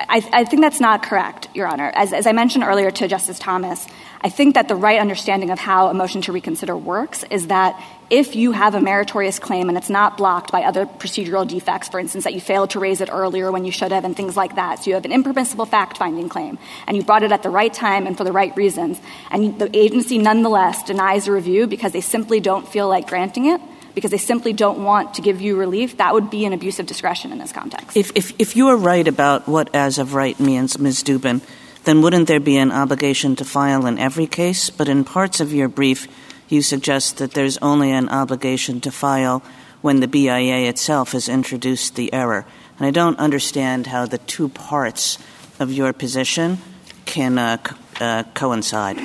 [0.08, 1.90] I, think that's not correct, Your Honor.
[1.94, 3.86] As, I mentioned earlier to Justice Thomas,
[4.20, 7.80] I think that the right understanding of how a motion to reconsider works is that
[8.10, 12.00] if you have a meritorious claim and it's not blocked by other procedural defects, for
[12.00, 14.56] instance, that you failed to raise it earlier when you should have and things like
[14.56, 17.72] that, so you have an impermissible fact-finding claim and you brought it at the right
[17.72, 18.98] time and for the right reasons,
[19.30, 23.60] and the agency nonetheless denies a review because they simply don't feel like granting it,
[23.94, 26.86] because they simply don't want to give you relief, that would be an abuse of
[26.86, 27.96] discretion in this context.
[27.96, 31.02] If, if, if you are right about what as of right means, Ms.
[31.02, 31.40] Dubin,
[31.88, 34.68] then wouldn't there be an obligation to file in every case?
[34.68, 36.06] But in parts of your brief,
[36.46, 39.42] you suggest that there's only an obligation to file
[39.80, 42.44] when the BIA itself has introduced the error.
[42.78, 45.16] And I don't understand how the two parts
[45.58, 46.58] of your position
[47.06, 47.56] can uh,
[48.00, 48.98] uh, coincide.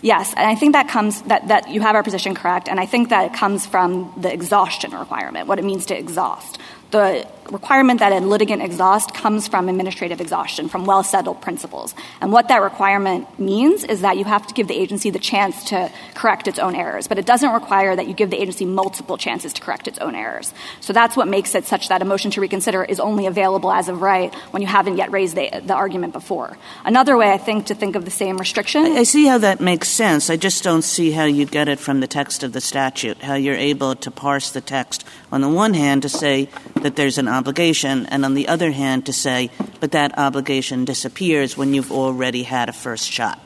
[0.00, 3.10] Yes, and I think that comes that, you have our position correct, and I think
[3.10, 6.58] that it comes from the exhaustion requirement, what it means to exhaust
[6.90, 11.94] the requirement that a litigant exhaust comes from administrative exhaustion, from well settled principles.
[12.20, 15.64] And what that requirement means is that you have to give the agency the chance
[15.64, 19.16] to correct its own errors, but it doesn't require that you give the agency multiple
[19.16, 20.52] chances to correct its own errors.
[20.80, 23.88] So that's what makes it such that a motion to reconsider is only available as
[23.88, 26.56] of right when you haven't yet raised the, the argument before.
[26.84, 28.84] Another way, I think, to think of the same restriction.
[28.84, 30.30] I see how that makes sense.
[30.30, 33.34] I just don't see how you get it from the text of the statute, how
[33.34, 37.28] you're able to parse the text on the one hand to say that there's an
[37.36, 42.42] obligation, and on the other hand to say, but that obligation disappears when you've already
[42.42, 43.38] had a first shot.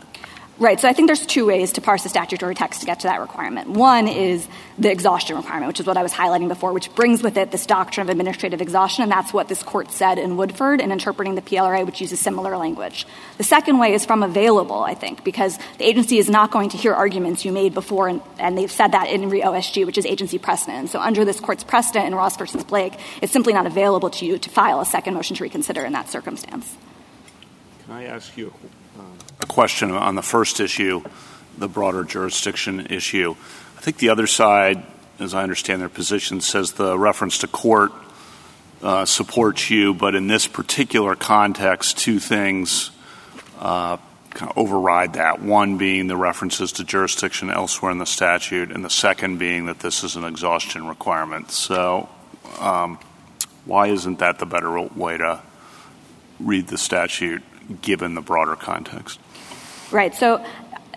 [0.61, 0.79] Right.
[0.79, 3.18] So I think there's two ways to parse the statutory text to get to that
[3.18, 3.70] requirement.
[3.70, 4.46] One is
[4.77, 7.64] the exhaustion requirement, which is what I was highlighting before, which brings with it this
[7.64, 11.40] doctrine of administrative exhaustion, and that's what this court said in Woodford in interpreting the
[11.40, 13.07] PLRA, which uses similar language.
[13.38, 16.77] The second way is from available, I think, because the agency is not going to
[16.77, 20.37] hear arguments you made before, and, and they've said that in REOSG, which is agency
[20.37, 20.76] precedent.
[20.76, 24.26] And so under this court's precedent in Ross versus Blake, it's simply not available to
[24.26, 26.76] you to file a second motion to reconsider in that circumstance.
[27.87, 28.53] Can I ask you
[28.99, 31.03] a question on the first issue,
[31.59, 33.34] the broader jurisdiction issue?
[33.76, 34.82] I think the other side,
[35.18, 37.92] as I understand their position, says the reference to court
[38.82, 42.90] uh, supports you, but in this particular context, two things
[43.59, 43.96] uh,
[44.30, 45.42] kind of override that.
[45.42, 49.80] One being the references to jurisdiction elsewhere in the statute, and the second being that
[49.80, 51.51] this is an exhaustion requirement.
[51.51, 52.09] So,
[52.59, 52.98] um,
[53.64, 55.40] why isn't that the better way to
[56.38, 57.42] read the statute
[57.82, 59.18] given the broader context?
[59.93, 60.14] Right.
[60.14, 60.45] So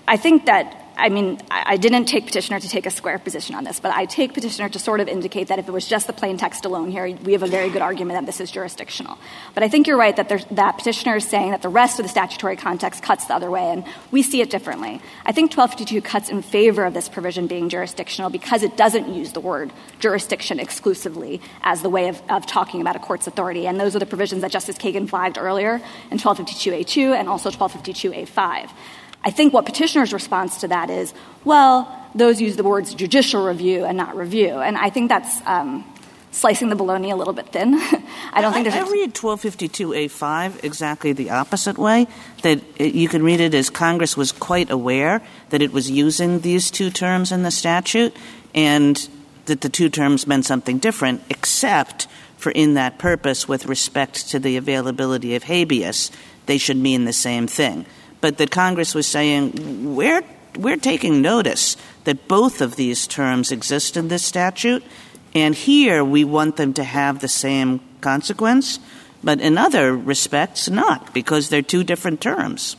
[0.08, 3.66] I think that I mean, I didn't take petitioner to take a square position on
[3.66, 6.14] this, but I take petitioner to sort of indicate that if it was just the
[6.14, 9.18] plain text alone here, we have a very good argument that this is jurisdictional.
[9.54, 12.10] But I think you're right that, that petitioner is saying that the rest of the
[12.10, 15.02] statutory context cuts the other way, and we see it differently.
[15.26, 19.34] I think 1252 cuts in favor of this provision being jurisdictional because it doesn't use
[19.34, 23.78] the word jurisdiction exclusively as the way of, of talking about a court's authority, and
[23.78, 25.82] those are the provisions that Justice Kagan flagged earlier
[26.12, 28.70] in 1252A2 and also 1252A5.
[29.24, 31.14] I think what petitioner's response to that is,
[31.46, 34.50] well, those use the words judicial review and not review.
[34.60, 35.86] And I think that's um,
[36.32, 37.74] slicing the bologna a little bit thin.
[38.34, 38.76] I don't think there's.
[38.76, 42.08] I, I read 1252A5 exactly the opposite way.
[42.42, 46.42] That it, you can read it as Congress was quite aware that it was using
[46.42, 48.16] these two terms in the statute,
[48.54, 49.08] and
[49.46, 52.08] that the two terms meant something different, except
[52.38, 56.12] for in that purpose with respect to the availability of habeas,
[56.46, 57.86] they should mean the same thing
[58.24, 60.24] but that Congress was saying, we're,
[60.58, 64.82] we're taking notice that both of these terms exist in this statute,
[65.36, 68.80] and here we want them to have the same consequence,
[69.26, 72.78] but in other respects, not, because they're two different terms.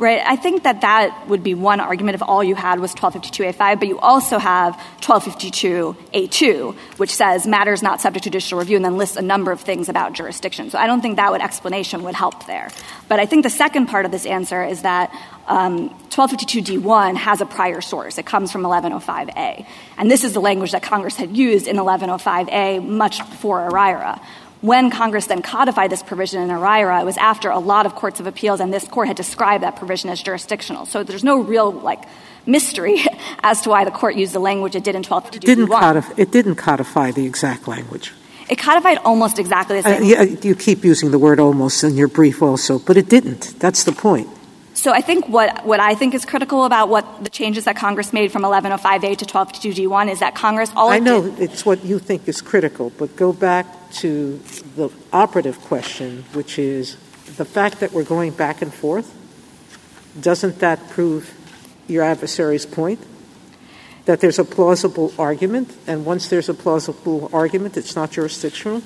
[0.00, 0.22] Right.
[0.24, 3.86] I think that that would be one argument if all you had was 1252A5, but
[3.86, 9.18] you also have 1252A2, which says matters not subject to judicial review and then lists
[9.18, 10.70] a number of things about jurisdiction.
[10.70, 12.70] So I don't think that would explanation would help there.
[13.08, 15.14] But I think the second part of this answer is that
[15.46, 18.16] um, 1252D1 has a prior source.
[18.16, 19.66] It comes from 1105A.
[19.98, 24.18] And this is the language that Congress had used in 1105A much before IIRIRA.
[24.60, 28.20] When Congress then codified this provision in IIRIRA, it was after a lot of courts
[28.20, 30.84] of appeals, and this court had described that provision as jurisdictional.
[30.84, 32.04] So there's no real, like,
[32.44, 33.02] mystery
[33.42, 35.56] as to why the court used the language it did in 1252 it
[36.18, 38.12] it didn't codify the exact language.
[38.50, 40.02] It codified almost exactly the same.
[40.02, 43.54] Uh, yeah, you keep using the word almost in your brief also, but it didn't.
[43.60, 44.28] That's the point.
[44.80, 48.14] So I think what, what I think is critical about what the changes that Congress
[48.14, 51.98] made from 1105A to 1252D1 is that Congress all I know did, it's what you
[51.98, 53.66] think is critical, but go back
[54.00, 54.40] to
[54.76, 56.96] the operative question, which is
[57.36, 59.14] the fact that we're going back and forth.
[60.18, 61.28] Doesn't that prove
[61.86, 63.04] your adversary's point?
[64.06, 68.82] That there's a plausible argument, and once there's a plausible argument, it's not jurisdictional?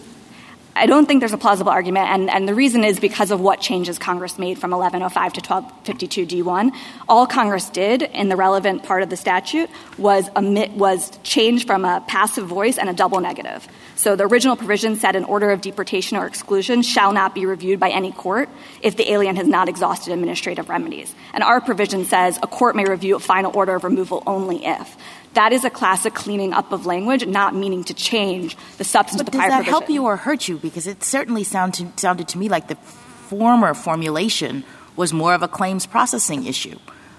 [0.77, 3.61] I don't think there's a plausible argument, and, and the reason is because of what
[3.61, 6.72] changes Congress made from 1105 to 1252 D1.
[7.09, 11.85] All Congress did in the relevant part of the statute was omit, was change from
[11.85, 13.68] a passive voice and a double negative.
[13.95, 17.79] So the original provision said an order of deportation or exclusion shall not be reviewed
[17.79, 18.49] by any court
[18.83, 21.14] if the alien has not exhausted administrative remedies.
[21.33, 24.97] And our provision says a court may review a final order of removal only if.
[25.35, 29.28] That is a classic cleaning up of language, not meaning to change the substance but
[29.28, 29.72] of the prior Does that provision.
[29.72, 30.59] help you or hurt you?
[30.59, 34.64] Because it certainly sounded, sounded to me like the former formulation
[34.97, 36.78] was more of a claims processing issue.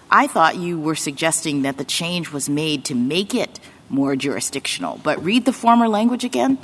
[0.10, 3.60] I thought you were suggesting that the change was made to make it
[3.90, 5.00] more jurisdictional.
[5.04, 6.58] But read the former language again.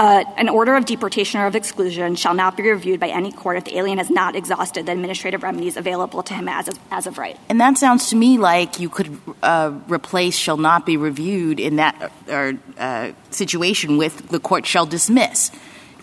[0.00, 3.56] Uh, an order of deportation or of exclusion shall not be reviewed by any court
[3.56, 7.06] if the alien has not exhausted the administrative remedies available to him as of, as
[7.06, 7.38] of right.
[7.48, 11.76] And that sounds to me like you could uh, replace shall not be reviewed in
[11.76, 15.52] that uh, situation with the court shall dismiss.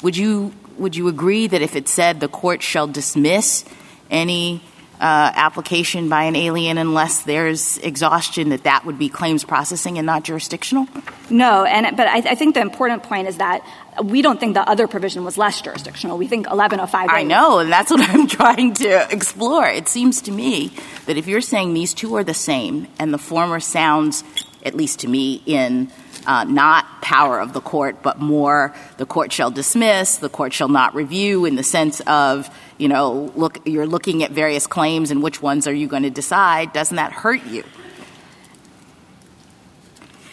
[0.02, 3.66] Would you would you agree that if it said the court shall dismiss
[4.10, 4.62] any
[5.00, 10.06] uh, application by an alien unless there's exhaustion that that would be claims processing and
[10.06, 10.88] not jurisdictional?
[11.30, 13.62] No, and but I, I think the important point is that
[14.04, 16.18] we don't think the other provision was less jurisdictional.
[16.18, 17.10] We think 1105.
[17.10, 19.68] I know, and that's what I'm trying to explore.
[19.68, 20.74] It seems to me
[21.06, 24.24] that if you're saying these two are the same, and the former sounds,
[24.64, 25.92] at least to me, in
[26.26, 30.68] uh, not power of the court, but more the court shall dismiss, the court shall
[30.68, 35.22] not review, in the sense of you know, look, you're looking at various claims and
[35.22, 37.64] which ones are you going to decide, doesn't that hurt you?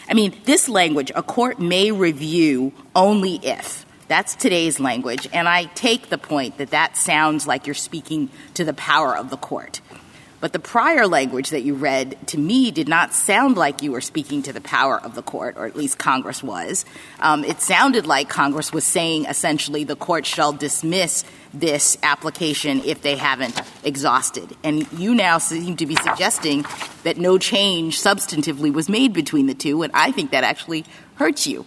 [0.09, 3.85] I mean, this language, a court may review only if.
[4.07, 5.27] That's today's language.
[5.33, 9.29] And I take the point that that sounds like you're speaking to the power of
[9.29, 9.81] the court.
[10.39, 14.01] But the prior language that you read to me did not sound like you were
[14.01, 16.85] speaking to the power of the court, or at least Congress was.
[17.19, 23.01] Um, it sounded like Congress was saying essentially the court shall dismiss this application if
[23.01, 24.55] they haven't exhausted.
[24.63, 26.65] And you now seem to be suggesting
[27.03, 30.85] that no change substantively was made between the two, and I think that actually
[31.15, 31.65] hurts you.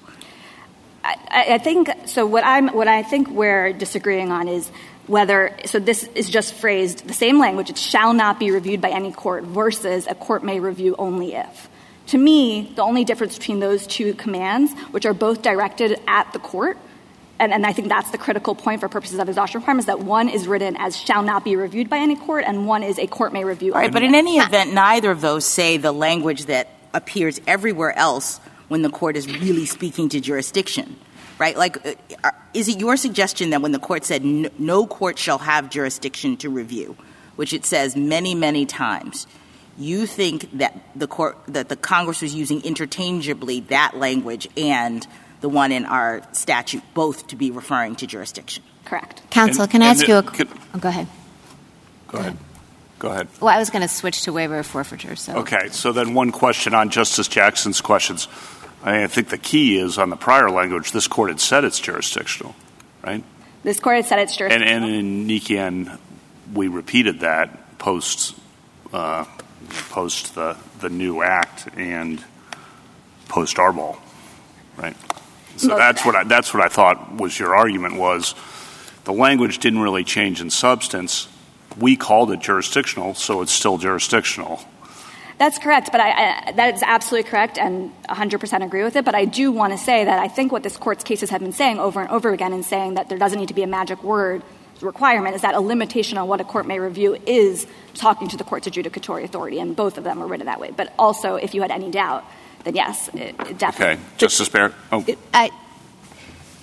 [1.02, 2.26] I, I think so.
[2.26, 4.70] What I'm, what I think we're disagreeing on is
[5.10, 7.68] whether so this is just phrased the same language.
[7.68, 11.68] It shall not be reviewed by any court versus a court may review only if.
[12.08, 16.38] To me, the only difference between those two commands, which are both directed at the
[16.38, 16.78] court,
[17.40, 20.28] and, and I think that's the critical point for purposes of exhaustion requirements, that one
[20.28, 23.32] is written as shall not be reviewed by any court, and one is a court
[23.32, 23.72] may review.
[23.72, 28.38] Right, but in any event, neither of those say the language that appears everywhere else
[28.68, 30.96] when the court is really speaking to jurisdiction
[31.40, 31.56] right?
[31.56, 31.84] Like,
[32.22, 35.70] uh, is it your suggestion that when the court said no, no court shall have
[35.70, 36.96] jurisdiction to review,
[37.34, 39.26] which it says many, many times,
[39.78, 45.06] you think that the court that the Congress was using interchangeably that language and
[45.40, 48.62] the one in our statute both to be referring to jurisdiction?
[48.84, 49.22] Correct.
[49.30, 51.06] Counsel, And- can I ask you a can- oh, go ahead.
[52.08, 52.36] Go ahead.
[52.98, 53.28] Go ahead.
[53.40, 55.16] Well, I was going to switch to waiver of forfeiture.
[55.16, 58.28] So Okay, so then one question on Justice Jackson's questions.
[58.82, 61.80] I, I think the key is on the prior language, this court had said it's
[61.80, 62.54] jurisdictional,
[63.02, 63.24] right?
[63.62, 64.84] This court had said it's jurisdictional.
[64.84, 65.98] and in Nikian,
[66.52, 68.36] we repeated that post,
[68.92, 69.24] uh,
[69.90, 72.22] post the, the new act and
[73.28, 73.98] post Arbaugh,
[74.76, 74.96] right?
[75.56, 78.34] So that's what I, that's what I thought was your argument was
[79.04, 81.28] the language didn't really change in substance.
[81.78, 84.60] We called it jurisdictional, so it's still jurisdictional.
[85.40, 89.06] That's correct, but I, I, that is absolutely correct and 100% agree with it.
[89.06, 91.52] But I do want to say that I think what this court's cases have been
[91.52, 94.04] saying over and over again and saying that there doesn't need to be a magic
[94.04, 94.42] word
[94.82, 98.44] requirement is that a limitation on what a court may review is talking to the
[98.44, 100.72] court's adjudicatory authority, and both of them are written that way.
[100.76, 102.22] But also, if you had any doubt,
[102.64, 103.94] then yes, it, it definitely.
[103.94, 104.74] Okay, Justice Barrett?
[104.92, 105.48] Oh, I,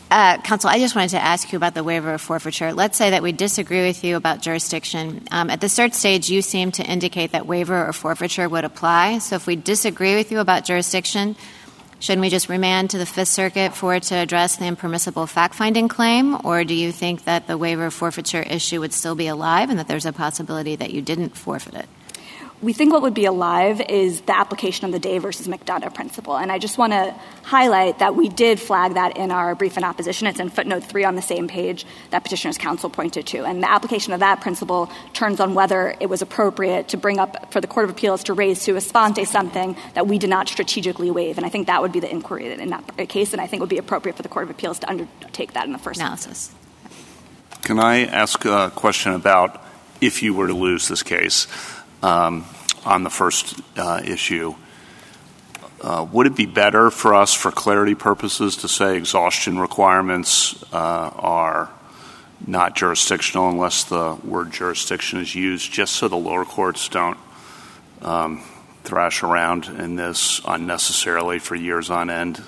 [0.09, 2.73] uh, Counsel, I just wanted to ask you about the waiver of forfeiture.
[2.73, 5.27] Let's say that we disagree with you about jurisdiction.
[5.31, 9.19] Um, at the cert stage, you seem to indicate that waiver or forfeiture would apply.
[9.19, 11.35] So if we disagree with you about jurisdiction,
[11.99, 15.87] shouldn't we just remand to the Fifth Circuit for it to address the impermissible fact-finding
[15.87, 16.37] claim?
[16.45, 19.77] Or do you think that the waiver of forfeiture issue would still be alive and
[19.79, 21.89] that there's a possibility that you didn't forfeit it?
[22.59, 26.35] We think what would be alive is the application of the Day versus McDonough principle.
[26.35, 29.83] And I just want to highlight that we did flag that in our brief in
[29.83, 30.25] opposition.
[30.25, 33.45] It's in footnote three on the same page that Petitioner's Counsel pointed to.
[33.45, 37.53] And the application of that principle turns on whether it was appropriate to bring up
[37.53, 41.11] for the Court of Appeals to raise sua sponte something that we did not strategically
[41.11, 41.37] waive.
[41.37, 43.33] And I think that would be the inquiry in that case.
[43.33, 45.67] And I think it would be appropriate for the Court of Appeals to undertake that
[45.67, 46.55] in the first analysis.
[47.61, 49.63] Can I ask a question about
[50.01, 51.45] if you were to lose this case?
[52.03, 52.45] Um,
[52.85, 54.55] on the first uh, issue.
[55.81, 61.11] Uh, would it be better for us, for clarity purposes, to say exhaustion requirements uh,
[61.15, 61.69] are
[62.45, 67.17] not jurisdictional unless the word jurisdiction is used, just so the lower courts don't
[68.01, 68.43] um,
[68.83, 72.41] thrash around in this unnecessarily for years on end?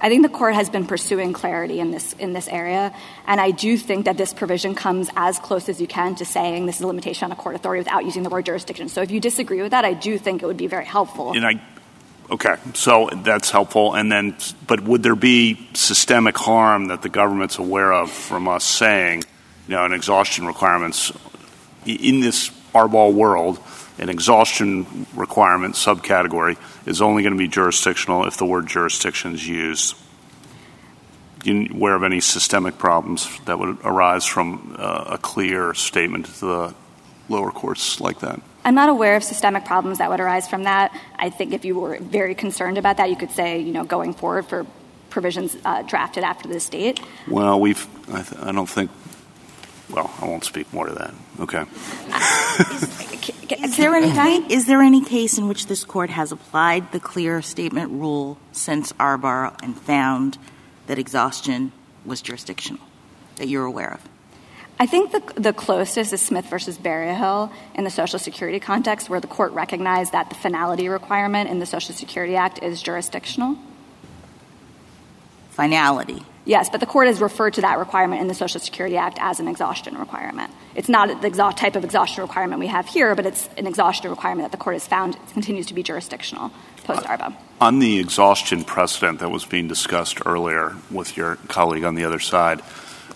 [0.00, 2.94] I think the court has been pursuing clarity in this in this area,
[3.26, 6.66] and I do think that this provision comes as close as you can to saying
[6.66, 8.88] this is a limitation on a court authority without using the word jurisdiction.
[8.88, 11.32] So if you disagree with that, I do think it would be very helpful.
[11.32, 11.60] And I,
[12.30, 13.94] okay, so that's helpful.
[13.94, 14.36] And then,
[14.66, 19.24] but would there be systemic harm that the government's aware of from us saying,
[19.68, 21.12] you know, an exhaustion requirements
[21.84, 23.58] in this Arbaugh world?
[24.00, 29.46] An exhaustion requirement subcategory is only going to be jurisdictional if the word jurisdiction is
[29.46, 29.94] used.
[31.44, 36.40] You aware of any systemic problems that would arise from uh, a clear statement to
[36.40, 36.74] the
[37.28, 38.40] lower courts like that?
[38.64, 40.98] I'm not aware of systemic problems that would arise from that.
[41.16, 44.14] I think if you were very concerned about that, you could say, you know, going
[44.14, 44.66] forward for
[45.10, 47.00] provisions uh, drafted after this date.
[47.28, 48.90] Well, we've, I, th- I don't think,
[49.90, 51.12] well, I won't speak more to that.
[51.40, 51.64] Okay.
[53.64, 57.00] Is there any case, is there any case in which this court has applied the
[57.00, 60.38] clear statement rule since Arbaugh and found
[60.86, 61.72] that exhaustion
[62.04, 62.82] was jurisdictional
[63.36, 64.00] that you're aware of?
[64.78, 69.20] I think the, the closest is Smith versus Berryhill in the Social Security context, where
[69.20, 73.56] the court recognized that the finality requirement in the Social Security Act is jurisdictional.
[75.50, 76.24] Finality.
[76.50, 79.38] Yes, but the court has referred to that requirement in the Social Security Act as
[79.38, 80.52] an exhaustion requirement.
[80.74, 84.46] It's not the type of exhaustion requirement we have here, but it's an exhaustion requirement
[84.46, 86.50] that the court has found continues to be jurisdictional
[86.82, 87.36] post-Arbaugh.
[87.60, 92.18] On the exhaustion precedent that was being discussed earlier with your colleague on the other
[92.18, 92.62] side,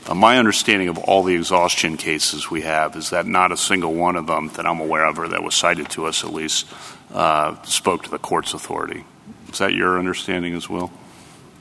[0.06, 3.94] uh, my understanding of all the exhaustion cases we have is that not a single
[3.94, 6.68] one of them that I'm aware of or that was cited to us at least
[7.12, 9.04] uh, spoke to the court's authority.
[9.50, 10.92] Is that your understanding as well,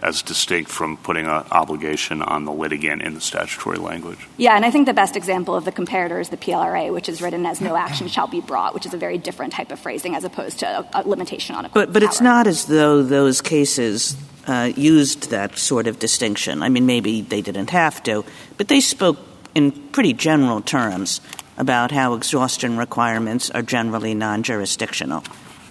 [0.04, 4.20] as distinct from putting an obligation on the litigant in the statutory language?
[4.38, 7.22] Yeah, and I think the best example of the comparator is the PLRA, which is
[7.22, 10.16] written as no action shall be brought, which is a very different type of phrasing
[10.16, 14.18] as opposed to a limitation on a court's But it's not as though those cases
[14.46, 16.62] uh, used that sort of distinction.
[16.62, 18.26] I mean, maybe they didn't have to,
[18.58, 19.18] but they spoke
[19.56, 21.22] in pretty general terms
[21.58, 25.24] about how exhaustion requirements are generally non-jurisdictional,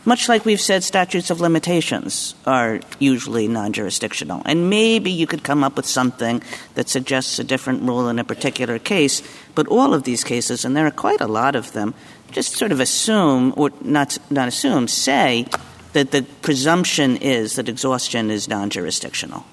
[0.04, 4.42] much like we've said statutes of limitations are usually non-jurisdictional.
[4.44, 6.42] And maybe you could come up with something
[6.74, 9.22] that suggests a different rule in a particular case,
[9.54, 11.94] but all of these cases, and there are quite a lot of them,
[12.32, 15.46] just sort of assume, or not, not assume, say
[15.92, 19.44] that the presumption is that exhaustion is non-jurisdictional.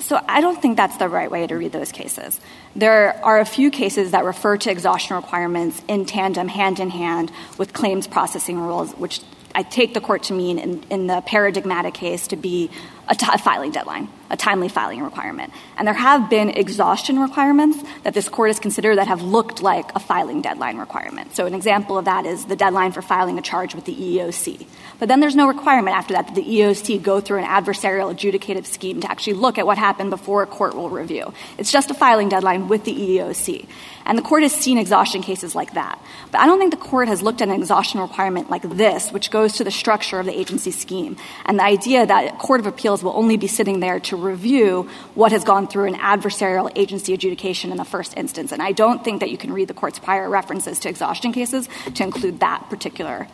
[0.00, 2.40] So I don't think that's the right way to read those cases.
[2.76, 8.06] There are a few cases that refer to exhaustion requirements in tandem, hand-in-hand, with claims
[8.06, 9.20] processing rules, which
[9.58, 12.70] I take the court to mean in the paradigmatic case to be
[13.08, 15.52] a filing deadline, a timely filing requirement.
[15.76, 19.94] And there have been exhaustion requirements that this court has considered that have looked like
[19.94, 21.34] a filing deadline requirement.
[21.34, 24.66] So an example of that is the deadline for filing a charge with the EEOC.
[24.98, 28.66] But then there's no requirement after that that the EEOC go through an adversarial adjudicative
[28.66, 31.32] scheme to actually look at what happened before a court will review.
[31.56, 33.66] It's just a filing deadline with the EEOC.
[34.04, 36.02] And the court has seen exhaustion cases like that.
[36.30, 39.30] But I don't think the court has looked at an exhaustion requirement like this, which
[39.30, 41.16] goes to the structure of the agency scheme.
[41.44, 44.88] And the idea that a court of appeals will only be sitting there to review
[45.14, 48.52] what has gone through an adversarial agency adjudication in the first instance.
[48.52, 51.68] And I don't think that you can read the court's prior references to exhaustion cases
[51.94, 53.28] to include that particular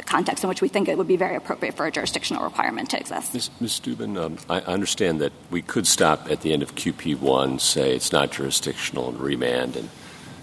[0.00, 2.98] context in which we think it would be very appropriate for a jurisdictional requirement to
[2.98, 3.34] exist.
[3.60, 3.72] Ms.
[3.72, 8.10] Steuben, um, I understand that we could stop at the end of QP1, say it's
[8.10, 9.90] not jurisdictional, and remand and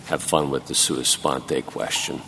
[0.05, 2.22] have fun with the sua sponte question.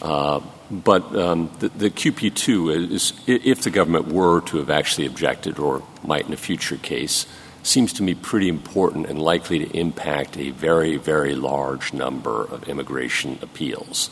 [0.00, 0.40] Uh,
[0.70, 6.26] But um, the QP2 is, if the government were to have actually objected or might
[6.26, 7.26] in a future case,
[7.62, 12.68] seems to me pretty important and likely to impact a very, very large number of
[12.68, 14.10] immigration appeals.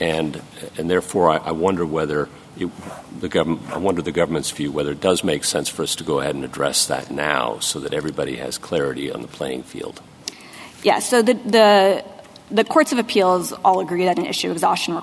[0.00, 0.40] And
[0.76, 6.04] therefore, I wonder whether the government's view, whether it does make sense for us to
[6.04, 10.00] go ahead and address that now so that everybody has clarity on the playing field.
[10.82, 11.10] Yes.
[11.10, 12.04] So the
[12.64, 14.94] courts of appeals all agree that an issue of exhaustion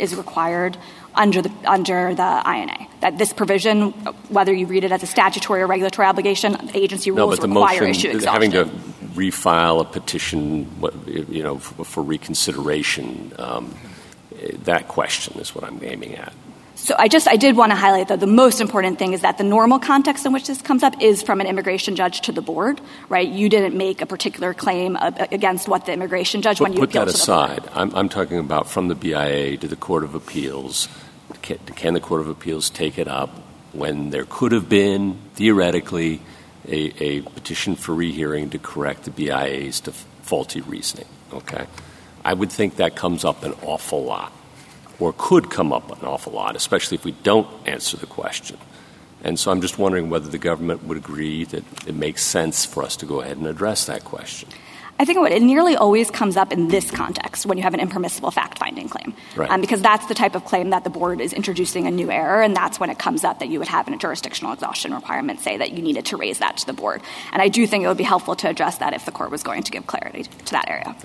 [0.00, 0.76] is required
[1.14, 2.86] under the under the INA.
[3.00, 3.90] That this provision,
[4.28, 8.32] whether you read it as a statutory or regulatory obligation, agency rules require issue exhaustion.
[8.32, 8.64] Having to
[9.14, 10.68] refile a petition
[11.06, 13.74] you know, for reconsideration, um,
[14.64, 16.32] that question is what I'm aiming at.
[16.78, 19.36] So I just I did want to highlight that the most important thing is that
[19.36, 22.40] the normal context in which this comes up is from an immigration judge to the
[22.40, 22.80] board.
[23.08, 23.28] Right?
[23.28, 27.12] You didn't make a particular claim against what the immigration judge when you appealed to
[27.12, 27.48] the board.
[27.48, 27.92] Put that aside.
[27.94, 30.88] I'm talking about from the BIA to the court of appeals.
[31.42, 33.30] Can the court of appeals take it up
[33.72, 36.20] when there could have been, theoretically,
[36.66, 39.80] a petition for rehearing to correct the BIA's
[40.22, 41.06] faulty reasoning?
[41.32, 41.66] Okay,
[42.24, 44.32] I would think that comes up an awful lot,
[44.98, 48.58] or could come up an awful lot, especially if we don't answer the question.
[49.22, 52.82] And so I'm just wondering whether the government would agree that it makes sense for
[52.82, 54.48] us to go ahead and address that question.
[55.00, 58.32] I think it nearly always comes up in this context when you have an impermissible
[58.32, 59.14] fact-finding claim.
[59.48, 62.42] Um, because that's the type of claim that the board is introducing a new error,
[62.42, 65.56] and that's when it comes up that you would have a jurisdictional exhaustion requirement say
[65.56, 67.00] that you needed to raise that to the board.
[67.32, 69.44] And I do think it would be helpful to address that if the court was
[69.44, 70.96] going to give clarity to that area.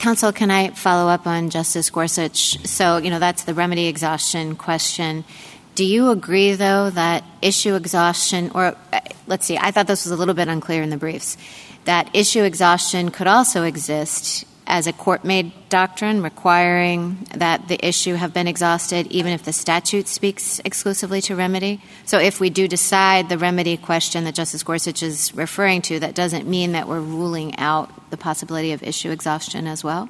[0.00, 2.66] Counsel, can I follow up on Justice Gorsuch?
[2.66, 5.26] So, you know, that's the remedy exhaustion question.
[5.74, 10.12] Do you agree, though, that issue exhaustion, or uh, let's see, I thought this was
[10.12, 11.36] a little bit unclear in the briefs,
[11.84, 18.32] that issue exhaustion could also exist as a court-made doctrine requiring that the issue have
[18.32, 21.80] been exhausted even if the statute speaks exclusively to remedy?
[22.06, 26.14] So if we do decide the remedy question that Justice Gorsuch is referring to, that
[26.14, 30.08] doesn't mean that we're ruling out the possibility of issue exhaustion as well?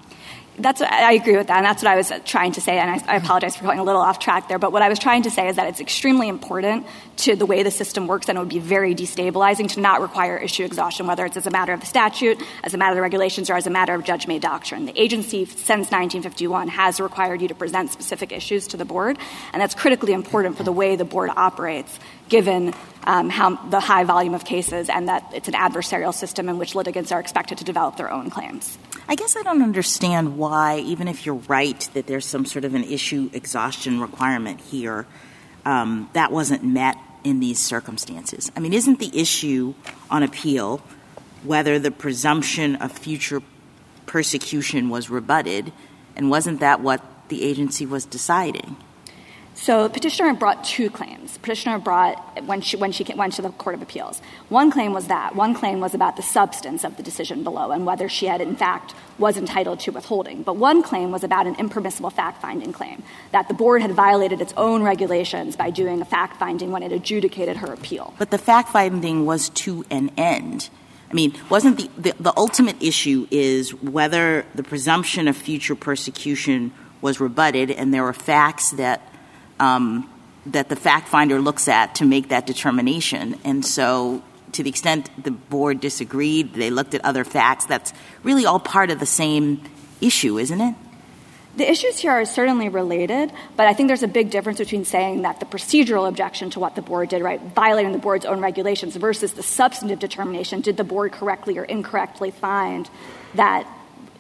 [0.64, 3.56] I agree with that, and that's what I was trying to say, and I apologize
[3.56, 4.58] for going a little off track there.
[4.58, 6.86] But what I was trying to say is that it's extremely important
[7.18, 10.36] to the way the system works, and it would be very destabilizing to not require
[10.36, 13.02] issue exhaustion, whether it's as a matter of the statute, as a matter of the
[13.02, 14.86] regulations, or as a matter of judge-made doctrine.
[14.86, 19.18] The agency, since 1951, has required you to present specific issues to the board,
[19.52, 21.98] and that's critically important for the way the board operates,
[22.28, 26.58] given um, how the high volume of cases and that it's an adversarial system in
[26.58, 28.78] which litigants are expected to develop their own claims.
[29.11, 32.76] I guess I don't understand why, even if you're right that there's some sort of
[32.76, 35.04] an issue exhaustion requirement here,
[35.64, 38.52] um, that wasn't met in these circumstances.
[38.54, 39.74] I mean, isn't the issue
[40.12, 40.80] on appeal
[41.42, 43.42] whether the presumption of future
[44.06, 45.72] persecution was rebutted,
[46.14, 48.76] and wasn't that what the agency was deciding?
[49.61, 51.36] So petitioner brought two claims.
[51.36, 54.22] Petitioner brought when she when she went to the Court of Appeals.
[54.48, 55.36] One claim was that.
[55.36, 58.56] One claim was about the substance of the decision below and whether she had in
[58.56, 60.42] fact was entitled to withholding.
[60.44, 63.02] But one claim was about an impermissible fact-finding claim
[63.32, 67.58] that the board had violated its own regulations by doing a fact-finding when it adjudicated
[67.58, 68.14] her appeal.
[68.18, 70.70] But the fact-finding was to an end.
[71.11, 76.72] I mean, wasn't the, the, the ultimate issue is whether the presumption of future persecution
[77.02, 79.02] was rebutted and there were facts that
[79.61, 80.11] Um,
[80.46, 83.38] that the fact finder looks at to make that determination.
[83.44, 87.66] And so, to the extent the board disagreed, they looked at other facts.
[87.66, 87.92] That's
[88.22, 89.62] really all part of the same
[90.00, 90.74] issue, isn't it?
[91.56, 95.22] The issues here are certainly related, but I think there's a big difference between saying
[95.22, 98.94] that the procedural objection to what the board did, right, violating the board's own regulations,
[98.94, 102.88] versus the substantive determination did the board correctly or incorrectly find
[103.34, 103.66] that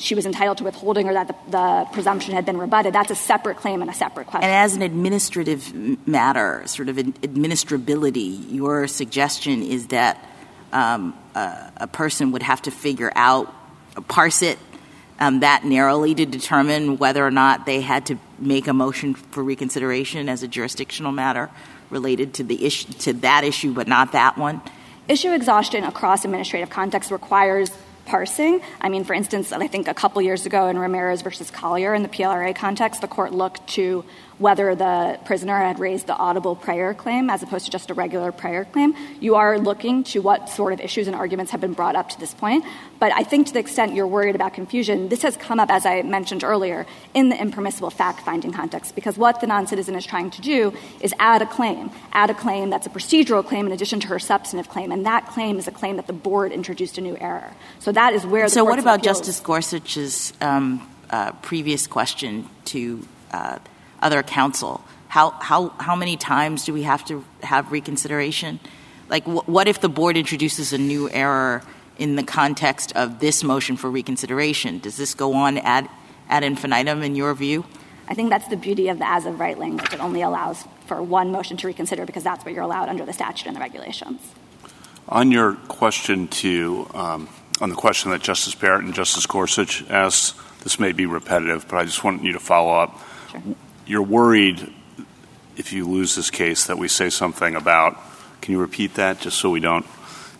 [0.00, 2.94] she was entitled to withholding or that the, the, presumption had been rebutted.
[2.94, 4.48] That's a separate claim and a separate question.
[4.48, 5.72] And as an administrative
[6.06, 10.24] matter, sort of administrability, your suggestion is that
[10.72, 13.52] um, a, a, person would have to figure out,
[14.08, 14.58] parse it
[15.20, 19.44] um, that narrowly to determine whether or not they had to make a motion for
[19.44, 21.50] reconsideration as a jurisdictional matter
[21.90, 24.62] related to the issue to that issue, but not that one.
[25.08, 27.70] Issue exhaustion across administrative contexts requires
[28.10, 28.60] parsing.
[28.80, 32.02] I mean, for instance, I think a couple years ago in Ramirez versus Collier in
[32.02, 34.04] the PLRA context, the court looked to
[34.40, 38.32] whether the prisoner had raised the audible prayer claim as opposed to just a regular
[38.32, 38.94] prayer claim.
[39.20, 42.18] You are looking to what sort of issues and arguments have been brought up to
[42.18, 42.64] this point.
[42.98, 45.84] But I think to the extent you're worried about confusion, this has come up, as
[45.84, 50.40] I mentioned earlier, in the impermissible fact-finding context, because what the non-citizen is trying to
[50.40, 54.06] do is add a claim, add a claim that's a procedural claim in addition to
[54.08, 57.16] her substantive claim, and that claim is a claim that the board introduced a new
[57.20, 57.52] error.
[57.78, 63.58] So that is where So what about Justice Gorsuch's um, uh, previous question to uh,
[64.00, 64.82] other counsel?
[65.08, 68.60] How, how, how many times do we have to have reconsideration?
[69.08, 71.62] Like, wh- what if the board introduces a new error
[71.98, 74.78] in the context of this motion for reconsideration?
[74.78, 75.88] Does this go on ad,
[76.28, 77.64] ad infinitum in your view?
[78.08, 79.92] I think that's the beauty of the as of right language.
[79.92, 83.12] It only allows for one motion to reconsider because that's what you're allowed under the
[83.12, 84.20] statute and the regulations.
[85.08, 87.28] On your question to, um,
[87.60, 91.78] on the question that Justice Barrett and Justice Gorsuch asked, this may be repetitive, but
[91.78, 93.00] I just want you to follow up.
[93.30, 93.42] Sure
[93.90, 94.72] you're worried
[95.56, 97.98] if you lose this case that we say something about
[98.40, 99.84] can you repeat that just so we don't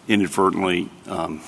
[0.06, 1.40] inadvertently um,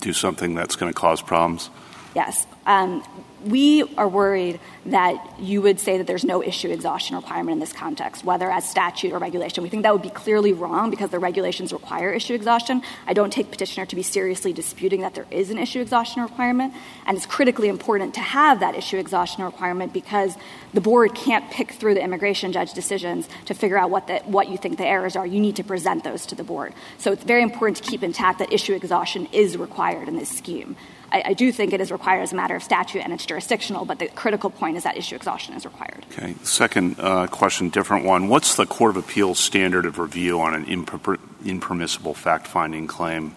[0.00, 1.70] do something that's going to cause problems
[2.14, 3.02] yes um,
[3.44, 7.72] we are worried that you would say that there's no issue exhaustion requirement in this
[7.72, 9.62] context, whether as statute or regulation.
[9.62, 12.82] We think that would be clearly wrong because the regulations require issue exhaustion.
[13.06, 16.74] I don't take petitioner to be seriously disputing that there is an issue exhaustion requirement,
[17.06, 20.36] and it's critically important to have that issue exhaustion requirement because
[20.72, 24.78] the board can't pick through the immigration judge decisions to figure out what, you think
[24.78, 25.26] the errors are.
[25.26, 26.74] You need to present those to the board.
[26.98, 30.76] So it's very important to keep intact that issue exhaustion is required in this scheme.
[31.12, 33.84] I, I, do think it is required as a matter of statute and it's jurisdictional,
[33.84, 36.04] but the critical point is that issue exhaustion is required.
[36.12, 36.34] Okay.
[36.42, 38.28] Second uh, question, different one.
[38.28, 43.34] What's the Court of Appeals standard of review on an imper- impermissible fact finding claim?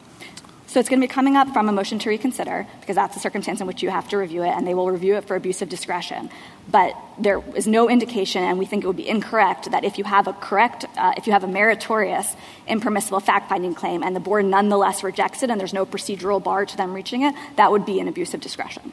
[0.67, 3.21] So it's going to be coming up from a motion to reconsider because that's the
[3.21, 5.61] circumstance in which you have to review it, and they will review it for abuse
[5.61, 6.29] of discretion.
[6.69, 10.03] But there is no indication, and we think it would be incorrect, that if you
[10.03, 12.35] have a correct, uh, if you have a meritorious
[12.67, 16.75] impermissible fact-finding claim and the board nonetheless rejects it and there's no procedural bar to
[16.75, 18.91] them reaching it, that would be an abuse of discretion.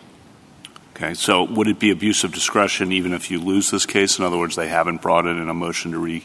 [0.97, 4.19] Okay, so would it be abuse of discretion even if you lose this case?
[4.21, 6.25] In other words, they haven't brought it in a motion to re,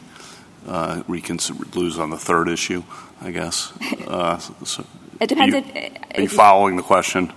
[0.68, 2.84] uh, reconsider, lose on the third issue,
[3.20, 3.72] I guess.
[4.10, 4.84] Uh, so
[5.20, 5.54] it depends.
[5.54, 7.32] You, if, are you following the question?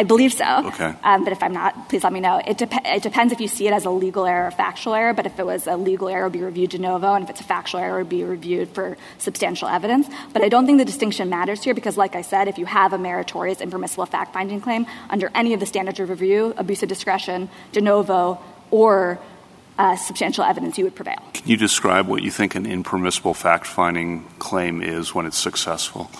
[0.00, 0.66] I believe so.
[0.68, 0.94] Okay.
[1.04, 2.40] Um, but if I'm not, please let me know.
[2.46, 5.12] It, de- it, depends if you see it as a legal error or factual error.
[5.12, 7.12] But if it was a legal error, it would be reviewed de novo.
[7.12, 10.08] And if it's a factual error, it would be reviewed for substantial evidence.
[10.32, 12.94] But I don't think the distinction matters here because, like I said, if you have
[12.94, 16.88] a meritorious impermissible fact finding claim under any of the standards of review, abuse of
[16.88, 18.40] discretion, de novo,
[18.70, 19.20] or
[19.76, 21.22] uh, substantial evidence, you would prevail.
[21.34, 26.10] Can you describe what you think an impermissible fact finding claim is when it's successful?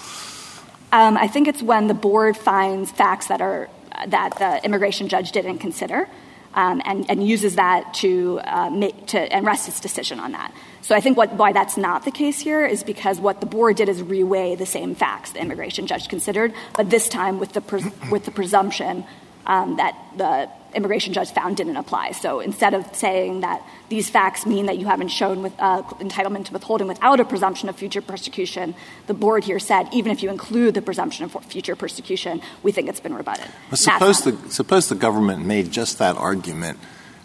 [0.93, 3.68] Um, I think it's when the board finds facts that are
[4.07, 6.09] that the immigration judge didn't consider.
[6.55, 10.53] um, and, uses that to, uh, make, to and rest its decision on that.
[10.82, 13.76] So I think what, why that's not the case here is because what the board
[13.76, 17.93] did is reweigh the same facts the immigration judge considered, but this time with the,
[18.11, 19.05] with the presumption um,
[19.51, 22.12] that the immigration judge found didn't apply.
[22.12, 26.46] So instead of saying that these facts mean that you haven't shown with, uh, entitlement
[26.46, 28.74] to withholding without a presumption of future persecution,
[29.09, 32.88] the board here said even if you include the presumption of future persecution, we think
[32.88, 33.48] it's been rebutted.
[33.70, 36.78] Well, suppose, the, suppose the government made just that argument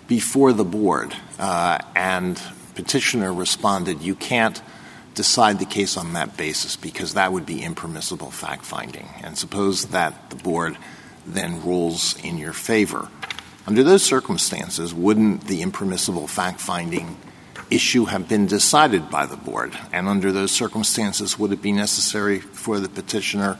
[0.08, 2.42] before the board uh, and
[2.74, 4.62] petitioner responded, you can't
[5.14, 9.08] decide the case on that basis because that would be impermissible fact finding.
[9.24, 10.78] And suppose that the board
[11.26, 13.10] then rules in your favor.
[13.68, 17.18] Under those circumstances, wouldn't the impermissible fact finding
[17.72, 19.78] issue have been decided by the board?
[19.92, 23.58] And under those circumstances, would it be necessary for the petitioner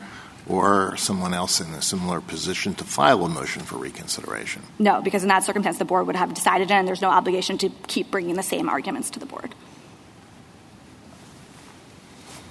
[0.48, 4.62] or someone else in a similar position to file a motion for reconsideration?
[4.78, 7.58] No, because in that circumstance, the board would have decided it, and there's no obligation
[7.58, 9.56] to keep bringing the same arguments to the board.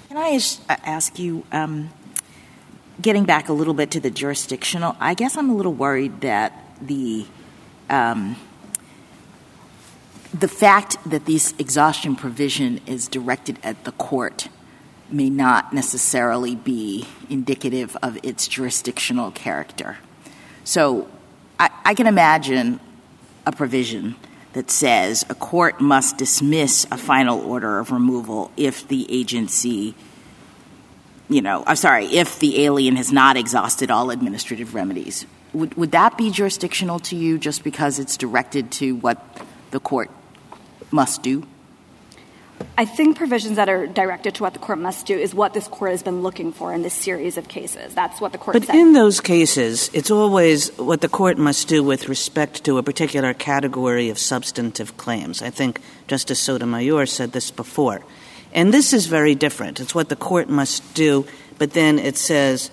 [0.09, 1.91] Can I ask you, um,
[3.01, 6.53] getting back a little bit to the jurisdictional, I guess I'm a little worried that
[6.81, 7.27] the
[7.91, 8.37] um,
[10.33, 14.49] the fact that this exhaustion provision is directed at the court
[15.09, 19.99] may not necessarily be indicative of its jurisdictional character.
[20.65, 21.09] So
[21.61, 22.81] I, I can imagine
[23.47, 24.17] a provision
[24.55, 29.95] that says a court must dismiss a final order of removal if the agency
[31.29, 35.27] you know, I'm sorry, if the alien has not exhausted all administrative remedies.
[35.53, 39.25] Would, would that be jurisdictional to you just because it's directed to what
[39.71, 40.11] the court
[40.91, 41.47] must do?
[42.77, 45.69] I think provisions that are directed to what the court must do is what this
[45.69, 47.95] court has been looking for in this series of cases.
[47.95, 48.77] That's what the court but said.
[48.77, 53.35] in those cases, it's always what the court must do with respect to a particular
[53.35, 55.43] category of substantive claims.
[55.43, 58.03] I think Justice Sotomayor said this before.
[58.55, 59.81] And this is very different.
[59.81, 61.27] It's what the court must do,
[61.59, 62.71] but then it says,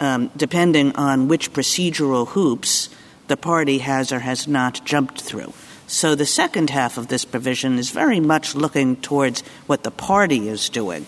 [0.00, 2.88] um, depending on which procedural hoops
[3.28, 5.52] the party has or has not jumped through.
[5.86, 10.48] So the second half of this provision is very much looking towards what the party
[10.48, 11.06] is doing.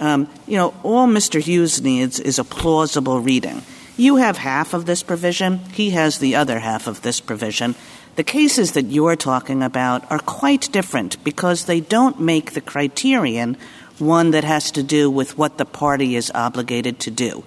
[0.00, 1.40] Um, you know, all Mr.
[1.40, 3.62] Hughes needs is a plausible reading.
[3.96, 7.74] You have half of this provision, he has the other half of this provision.
[8.14, 13.56] The cases that you're talking about are quite different because they don't make the criterion
[13.98, 17.44] one that has to do with what the party is obligated to do.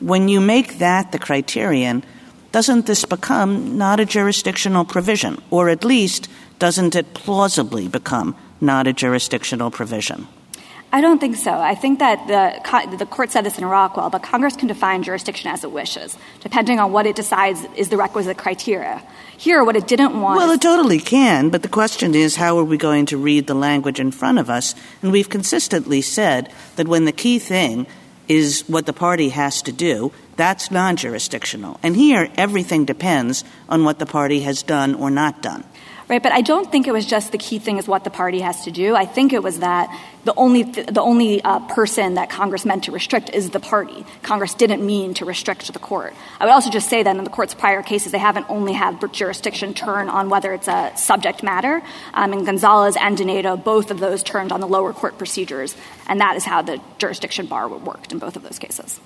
[0.00, 2.04] When you make that the criterion,
[2.52, 5.42] doesn't this become not a jurisdictional provision?
[5.50, 6.28] Or at least,
[6.58, 10.26] doesn't it plausibly become not a jurisdictional provision?
[10.90, 11.52] I don't think so.
[11.52, 15.50] I think that the, the court said this in Rockwell, but Congress can define jurisdiction
[15.50, 19.02] as it wishes, depending on what it decides is the requisite criteria.
[19.36, 20.38] Here, what it didn't want.
[20.38, 23.54] Well, it totally can, but the question is how are we going to read the
[23.54, 24.74] language in front of us?
[25.02, 27.86] And we've consistently said that when the key thing
[28.26, 31.78] is what the party has to do, that's non jurisdictional.
[31.82, 35.64] And here, everything depends on what the party has done or not done
[36.08, 36.22] right?
[36.22, 38.64] But I don't think it was just the key thing is what the party has
[38.64, 38.96] to do.
[38.96, 39.94] I think it was that
[40.24, 44.04] the only th- the only uh, person that Congress meant to restrict is the party.
[44.22, 46.14] Congress didn't mean to restrict the court.
[46.40, 48.98] I would also just say that in the court's prior cases, they haven't only had
[49.12, 51.82] jurisdiction turn on whether it's a subject matter.
[52.14, 56.20] Um, in Gonzalez and Donato, both of those turned on the lower court procedures, and
[56.20, 59.00] that is how the jurisdiction bar worked in both of those cases.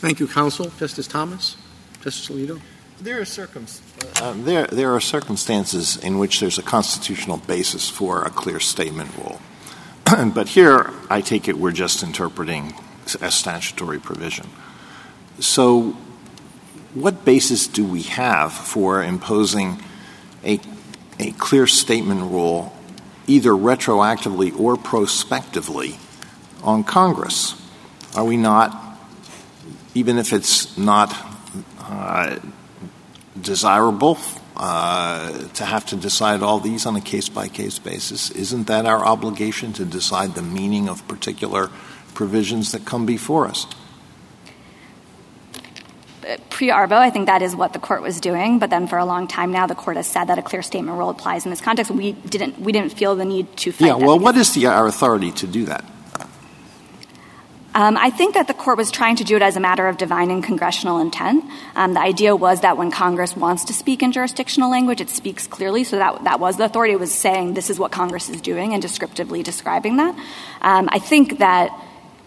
[0.00, 0.70] Thank you, counsel.
[0.78, 1.56] Justice Thomas,
[2.02, 2.60] Justice Alito.
[3.00, 3.66] There are, circum-
[4.20, 9.16] uh, there, there are circumstances in which there's a constitutional basis for a clear statement
[9.16, 9.40] rule.
[10.34, 12.74] but here, I take it we're just interpreting
[13.20, 14.48] a statutory provision.
[15.38, 15.96] So,
[16.94, 19.80] what basis do we have for imposing
[20.44, 20.58] a,
[21.20, 22.76] a clear statement rule,
[23.28, 25.98] either retroactively or prospectively,
[26.64, 27.54] on Congress?
[28.16, 28.98] Are we not,
[29.94, 31.14] even if it's not
[31.78, 32.38] uh,
[33.42, 34.18] desirable
[34.56, 38.30] uh, to have to decide all these on a case by case basis?
[38.30, 41.70] Isn't that our obligation to decide the meaning of particular
[42.14, 43.66] provisions that come before us?
[46.50, 48.58] Pre Arbaugh, I think that is what the court was doing.
[48.58, 50.98] But then for a long time now, the court has said that a clear statement
[50.98, 51.90] rule applies in this context.
[51.90, 55.30] We didn't, we didn't feel the need to Yeah, well, what is the, our authority
[55.32, 55.84] to do that?
[57.78, 59.98] Um, I think that the court was trying to do it as a matter of
[59.98, 61.44] divining congressional intent.
[61.76, 65.46] Um, the idea was that when Congress wants to speak in jurisdictional language, it speaks
[65.46, 65.84] clearly.
[65.84, 66.94] So that, that was the authority.
[66.94, 70.16] It was saying this is what Congress is doing and descriptively describing that.
[70.60, 71.70] Um, I think that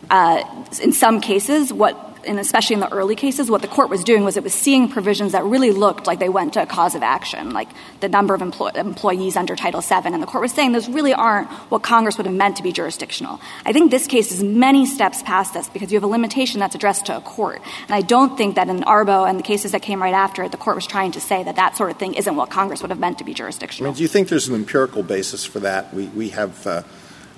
[0.10, 0.42] uh,
[0.82, 4.24] in some cases, what and especially in the early cases, what the court was doing
[4.24, 7.04] was it was seeing provisions that really looked like they went to a cause of
[7.04, 7.70] action, like
[8.00, 10.14] the number of employ- employees under Title VII.
[10.14, 12.72] And the court was saying those really aren't what Congress would have meant to be
[12.72, 13.40] jurisdictional.
[13.66, 16.76] I think this case is many steps past this because you have a limitation that's
[16.76, 17.62] addressed to a court.
[17.88, 20.52] And I don't think that in Arbaugh and the cases that came right after it,
[20.52, 22.92] the court was trying to say that that sort of thing isn't what Congress would
[22.92, 23.90] have meant to be jurisdictional.
[23.90, 25.94] I mean, do you think there's an empirical basis for that?
[25.94, 26.84] We, we have uh,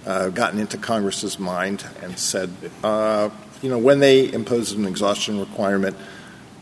[0.05, 2.49] uh, gotten into Congress's mind and said,
[2.83, 3.29] uh,
[3.63, 5.95] you know, when they impose an exhaustion requirement,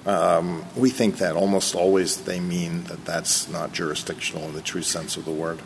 [0.05, 4.83] um, we think that almost always they mean that that's not jurisdictional in the true
[4.83, 5.59] sense of the word.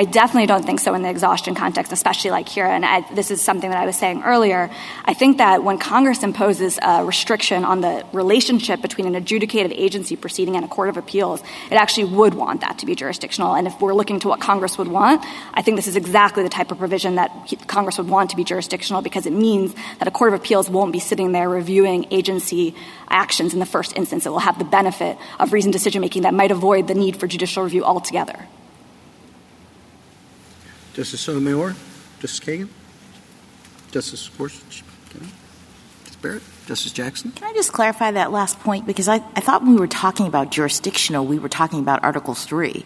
[0.00, 2.66] I definitely don't think so in the exhaustion context, especially like here.
[2.66, 4.70] And I, this is something that I was saying earlier.
[5.04, 10.14] I think that when Congress imposes a restriction on the relationship between an adjudicative agency
[10.14, 13.56] proceeding and a court of appeals, it actually would want that to be jurisdictional.
[13.56, 16.48] And if we're looking to what Congress would want, I think this is exactly the
[16.48, 17.32] type of provision that
[17.66, 20.92] Congress would want to be jurisdictional because it means that a court of appeals won't
[20.92, 22.76] be sitting there reviewing agency
[23.08, 24.26] actions in the first instance.
[24.26, 27.26] It will have the benefit of reasoned decision making that might avoid the need for
[27.26, 28.46] judicial review altogether.
[30.98, 31.76] Justice Sotomayor?
[32.18, 32.68] Justice Kagan?
[33.92, 34.82] Justice Gorsuch?
[35.12, 36.42] Justice Barrett?
[36.66, 37.30] Justice Jackson?
[37.30, 38.84] Can I just clarify that last point?
[38.84, 42.34] Because I, I thought when we were talking about jurisdictional, we were talking about Article
[42.34, 42.84] 3.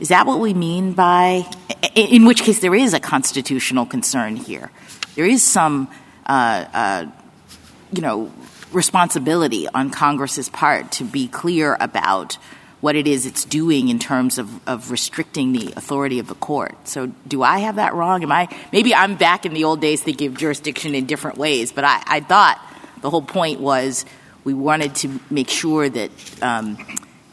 [0.00, 1.46] Is that what we mean by,
[1.94, 4.72] in which case there is a constitutional concern here?
[5.14, 5.88] There is some,
[6.26, 7.06] uh, uh,
[7.92, 8.32] you know,
[8.72, 12.36] responsibility on Congress's part to be clear about
[12.84, 16.76] what it is it's doing in terms of, of restricting the authority of the court.
[16.86, 18.22] So do I have that wrong?
[18.22, 21.72] Am I maybe I'm back in the old days thinking of jurisdiction in different ways,
[21.72, 22.60] but I, I thought
[23.00, 24.04] the whole point was
[24.44, 26.10] we wanted to make sure that
[26.42, 26.76] um,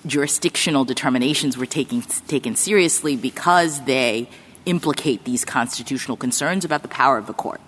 [0.05, 1.99] jurisdictional determinations were taken
[2.29, 4.29] taken seriously because they
[4.65, 7.59] implicate these constitutional concerns about the power of the court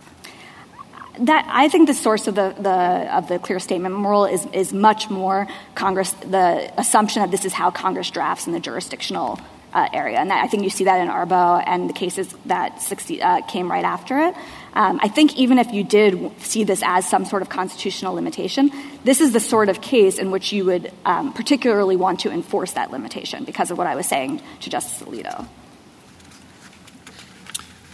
[1.20, 4.74] that I think the source of the, the of the clear statement rule is is
[4.74, 9.40] much more Congress the assumption that this is how Congress drafts in the jurisdictional
[9.74, 12.80] uh, area, and that, I think you see that in Arbaugh and the cases that
[13.22, 14.36] uh, came right after it.
[14.74, 18.72] Um, I think even if you did see this as some sort of constitutional limitation,
[19.04, 22.74] this is the sort of case in which you would um, particularly want to enforce
[22.74, 25.48] that limitation because of what I was saying to Justice Alito.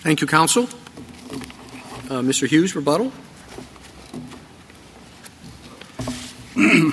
[0.01, 0.67] Thank you, counsel.
[2.09, 2.47] Uh, Mr.
[2.47, 3.11] Hughes, rebuttal.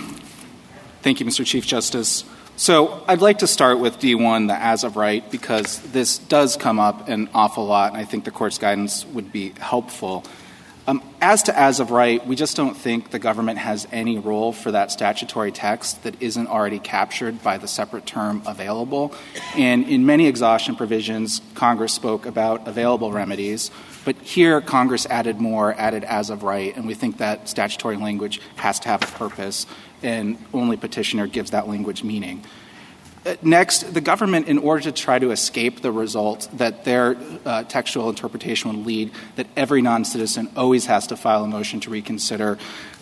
[1.00, 1.46] Thank you, Mr.
[1.46, 2.24] Chief Justice.
[2.56, 6.78] So I'd like to start with D1, the as of right, because this does come
[6.78, 10.22] up an awful lot, and I think the court's guidance would be helpful.
[10.86, 14.52] Um, as to as of right, we just don't think the government has any role
[14.52, 19.14] for that statutory text that isn't already captured by the separate term available.
[19.56, 23.70] And in many exhaustion provisions, Congress spoke about available remedies.
[24.07, 28.40] But here, Congress added more, added as of right, and we think that statutory language
[28.54, 29.66] has to have a purpose,
[30.00, 32.44] and only petitioner gives that language meaning.
[33.26, 37.64] Uh, next, the government, in order to try to escape the result that their uh,
[37.64, 42.59] textual interpretation would lead, that every non-citizen always has to file a motion to reconsider.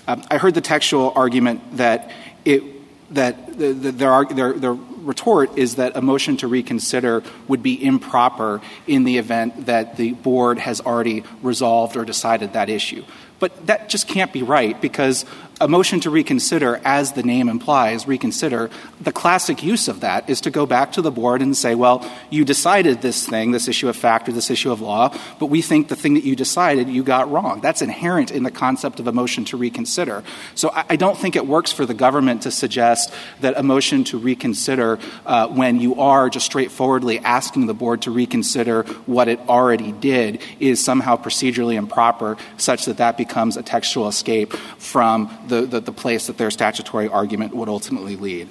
[0.09, 2.11] Um, I heard the textual argument that
[2.47, 2.74] it
[3.15, 7.83] that the, the, their, their, their retort is that a motion to reconsider would be
[7.85, 13.05] improper in the event that the board has already resolved or decided that issue.
[13.39, 15.27] But that just can't be right because
[15.61, 20.41] a motion to reconsider, as the name implies, reconsider, the classic use of that is
[20.43, 23.89] to go back to the board and say, well, you decided this thing, this issue
[23.89, 26.89] of fact or this issue of law, but we think the thing that you decided
[26.89, 27.61] you got wrong.
[27.61, 30.25] That's inherent in the concept of a motion to reconsider.
[30.55, 34.19] So I, don't think it works for the government to suggest that a motion to
[34.19, 39.93] reconsider uh, when you are just straightforwardly asking the board to reconsider what it already
[39.93, 46.27] did is somehow procedurally improper such that that becomes a textual escape from the, place
[46.27, 48.49] that their statutory argument would ultimately lead.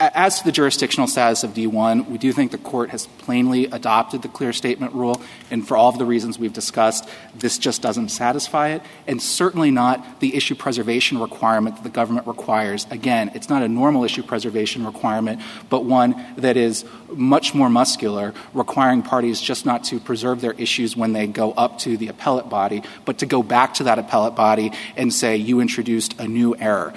[0.00, 4.22] As to the jurisdictional status of D1, we do think the court has plainly adopted
[4.22, 5.20] the clear statement rule,
[5.50, 9.72] and for all of the reasons we've discussed, this just doesn't satisfy it, and certainly
[9.72, 12.86] not the issue preservation requirement that the government requires.
[12.92, 18.34] Again, it's not a normal issue preservation requirement, but one that is much more muscular,
[18.54, 22.48] requiring parties just not to preserve their issues when they go up to the appellate
[22.48, 26.54] body, but to go back to that appellate body and say, you introduced a new
[26.54, 26.94] error.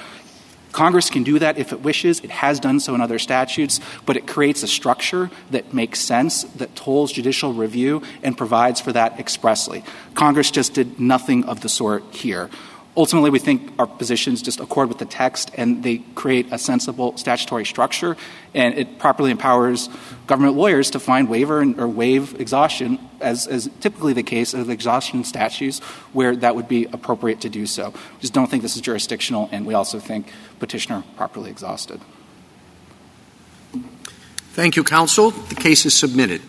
[0.72, 2.19] Congress can do that if it wishes.
[2.22, 6.43] It has done so in other statutes, but it creates a structure that makes sense,
[6.43, 9.84] that tolls judicial review, and provides for that expressly.
[10.13, 12.49] Congress just did nothing of the sort here.
[12.98, 17.16] Ultimately, we think our positions just accord with the text and they create a sensible
[17.18, 18.18] statutory structure,
[18.54, 19.88] and it properly empowers
[20.28, 25.24] government lawyers to find waiver or waive exhaustion, as is typically the case of exhaustion
[25.24, 25.80] statutes,
[26.12, 27.92] where that would be appropriate to do so.
[27.92, 30.28] We just don't think this is jurisdictional, and we also think
[30.60, 32.02] petitioner properly exhausted.
[34.52, 35.32] Thank you, counsel.
[35.32, 36.42] The case is submitted.